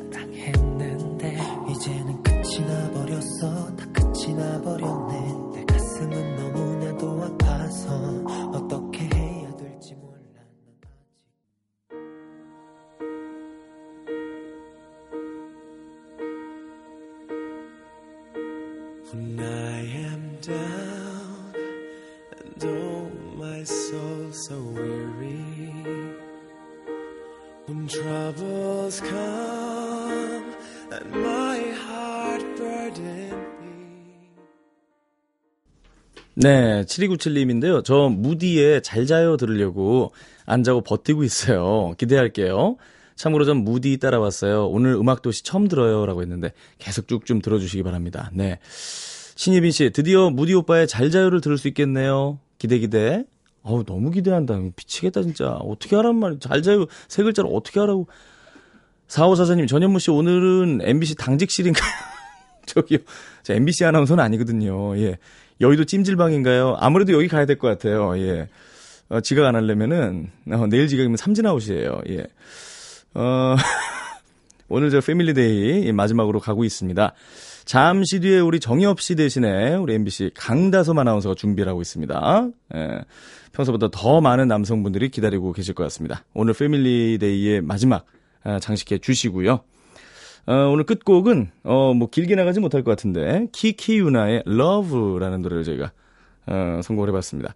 네, 36.39 36.83
7297님인데요. 36.83 37.83
저 37.83 38.09
무디에 38.09 38.81
잘 38.81 39.07
자요 39.07 39.37
들으려고 39.37 40.11
안 40.45 40.63
자고 40.63 40.81
버티고 40.81 41.23
있어요. 41.23 41.95
기대할게요. 41.97 42.77
참고로 43.15 43.43
전 43.43 43.57
무디 43.57 43.97
따라왔어요. 43.97 44.67
오늘 44.67 44.91
음악도시 44.93 45.43
처음 45.43 45.67
들어요. 45.67 46.05
라고 46.05 46.21
했는데 46.21 46.51
계속 46.77 47.07
쭉 47.07 47.25
좀 47.25 47.41
들어주시기 47.41 47.81
바랍니다. 47.81 48.29
네. 48.33 48.59
신예빈 49.35 49.71
씨, 49.71 49.89
드디어 49.89 50.29
무디 50.29 50.53
오빠의 50.53 50.87
잘 50.87 51.09
자요를 51.09 51.41
들을 51.41 51.57
수 51.57 51.67
있겠네요. 51.69 52.39
기대, 52.59 52.77
기대. 52.77 53.23
어우, 53.63 53.83
너무 53.83 54.11
기대한다. 54.11 54.57
미치겠다, 54.57 55.23
진짜. 55.23 55.53
어떻게 55.53 55.95
하란 55.95 56.17
말이야. 56.17 56.37
잘 56.39 56.61
자요 56.61 56.85
세 57.07 57.23
글자를 57.23 57.49
어떻게 57.51 57.79
하라고. 57.79 58.07
4544님, 59.07 59.67
전현무 59.67 59.97
씨, 59.97 60.11
오늘은 60.11 60.81
MBC 60.83 61.15
당직실인가요? 61.15 61.91
저기요. 62.67 62.99
저 63.41 63.55
MBC 63.55 63.85
아나운서는 63.85 64.23
아니거든요. 64.23 64.95
예. 64.99 65.17
여의도 65.61 65.85
찜질방인가요? 65.85 66.77
아무래도 66.79 67.13
여기 67.13 67.27
가야 67.27 67.45
될 67.45 67.57
것 67.57 67.67
같아요. 67.67 68.17
예. 68.17 68.47
어, 69.09 69.21
지각 69.21 69.45
안 69.45 69.55
하려면은, 69.55 70.29
어, 70.51 70.67
내일 70.67 70.87
지각이면 70.87 71.17
삼진아웃이에요. 71.17 72.01
예. 72.09 72.27
어, 73.13 73.55
오늘 74.69 74.89
저 74.89 74.99
family 74.99 75.60
day 75.60 75.91
마지막으로 75.93 76.39
가고 76.39 76.63
있습니다. 76.65 77.13
잠시 77.63 78.19
뒤에 78.19 78.39
우리 78.39 78.59
정엽 78.59 78.99
씨 79.01 79.15
대신에 79.15 79.75
우리 79.75 79.93
MBC 79.95 80.31
강다솜 80.35 80.97
아나운서가 80.99 81.35
준비를 81.35 81.69
하고 81.69 81.81
있습니다. 81.81 82.47
예, 82.75 82.99
평소보다 83.53 83.89
더 83.91 84.21
많은 84.21 84.47
남성분들이 84.47 85.09
기다리고 85.09 85.51
계실 85.53 85.73
것 85.73 85.83
같습니다. 85.83 86.23
오늘 86.33 86.53
family 86.53 87.12
day의 87.12 87.61
마지막 87.61 88.05
아, 88.43 88.59
장식해 88.59 88.99
주시고요. 88.99 89.61
어, 90.47 90.53
오늘 90.71 90.85
끝곡은 90.85 91.49
어, 91.63 91.93
뭐 91.93 92.09
길게 92.09 92.35
나가지 92.35 92.59
못할 92.59 92.83
것 92.83 92.91
같은데 92.91 93.47
키키 93.51 93.99
유나의 93.99 94.43
Love라는 94.47 95.41
노래를 95.41 95.63
저희가 95.63 95.91
어, 96.47 96.79
선곡을 96.83 97.09
해봤습니다. 97.09 97.53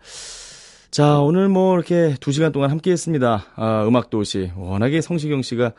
자, 0.91 1.19
오늘 1.19 1.47
뭐 1.47 1.73
이렇게 1.73 2.15
두 2.19 2.33
시간 2.33 2.51
동안 2.51 2.69
함께 2.69 2.91
했습니다. 2.91 3.45
아, 3.55 3.85
음악도시. 3.87 4.51
워낙에 4.57 4.99
성시경 4.99 5.41
씨가 5.41 5.71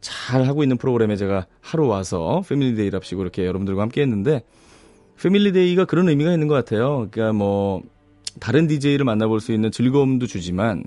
잘 0.00 0.46
하고 0.46 0.62
있는 0.62 0.76
프로그램에 0.76 1.16
제가 1.16 1.46
하루 1.60 1.88
와서 1.88 2.42
family 2.48 2.75
day랍시고 2.75 3.20
이렇게 3.20 3.44
여러분들과 3.46 3.82
함께 3.82 4.00
했는데, 4.02 4.44
family 5.20 5.56
day가 5.56 5.86
그런 5.86 6.08
의미가 6.08 6.32
있는 6.32 6.46
것 6.46 6.54
같아요. 6.54 7.08
그러니까 7.10 7.32
뭐, 7.32 7.82
다른 8.38 8.68
DJ를 8.68 9.04
만나볼 9.04 9.40
수 9.40 9.52
있는 9.52 9.72
즐거움도 9.72 10.28
주지만, 10.28 10.84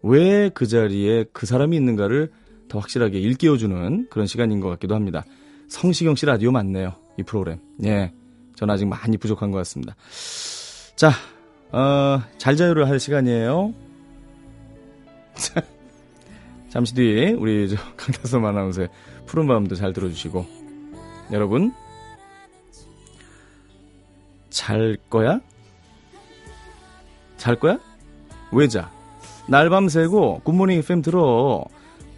왜 0.00 0.50
그 0.54 0.66
자리에 0.66 1.26
그 1.34 1.44
사람이 1.44 1.76
있는가를 1.76 2.30
더 2.72 2.78
확실하게 2.78 3.20
일깨워주는 3.20 4.06
그런 4.08 4.26
시간인 4.26 4.60
것 4.60 4.70
같기도 4.70 4.94
합니다. 4.94 5.24
성시경 5.68 6.14
씨 6.14 6.24
라디오 6.24 6.50
맞네요. 6.52 6.94
이 7.18 7.22
프로그램. 7.22 7.58
예. 7.84 8.14
전 8.56 8.70
아직 8.70 8.86
많이 8.86 9.18
부족한 9.18 9.50
것 9.50 9.58
같습니다. 9.58 9.94
자, 10.96 11.10
어, 11.70 12.22
잘 12.38 12.56
자유를 12.56 12.88
할 12.88 12.98
시간이에요. 12.98 13.74
자, 15.34 15.60
잠시 16.70 16.94
뒤에 16.94 17.32
우리 17.32 17.68
저 17.68 17.76
강다솜 17.98 18.42
아나운서의 18.42 18.88
푸른 19.26 19.46
밤도 19.46 19.74
잘 19.74 19.92
들어주시고 19.92 20.46
여러분 21.32 21.74
잘 24.48 24.96
거야? 25.10 25.40
잘 27.36 27.56
거야? 27.56 27.78
왜 28.50 28.66
자? 28.66 28.90
날 29.46 29.68
밤 29.68 29.88
새고 29.90 30.40
굿모닝 30.44 30.78
FM 30.78 31.02
들어. 31.02 31.66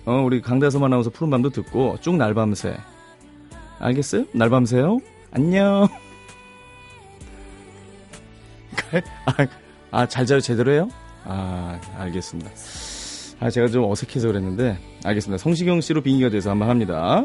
어, 0.06 0.22
우리 0.22 0.40
강다솜 0.42 0.82
아나운서 0.84 1.10
푸른 1.10 1.30
밤도 1.30 1.50
듣고 1.50 1.96
쭉 2.00 2.16
날밤 2.16 2.54
새. 2.54 2.76
알겠어요? 3.78 4.26
날밤 4.32 4.66
새요. 4.66 4.98
안녕. 5.30 5.88
아, 9.26 9.46
아, 9.90 10.06
잘 10.06 10.26
자요 10.26 10.40
제대로 10.40 10.72
해요? 10.72 10.88
아, 11.24 11.80
알겠습니다. 11.98 12.50
아, 13.40 13.50
제가 13.50 13.68
좀 13.68 13.90
어색해서 13.90 14.28
그랬는데, 14.28 14.78
알겠습니다. 15.04 15.42
성시경 15.42 15.80
씨로 15.80 16.02
빙의가 16.02 16.30
돼서 16.30 16.50
한번 16.50 16.68
합니다. 16.68 17.24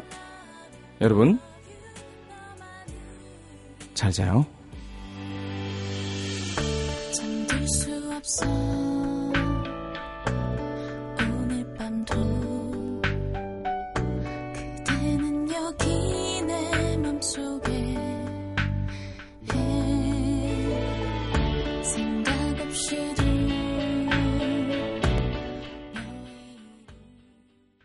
여러분, 1.02 1.40
잘 3.94 4.12
자요. 4.12 4.46
잠들 7.14 7.68
수 7.68 8.12
없어 8.16 8.89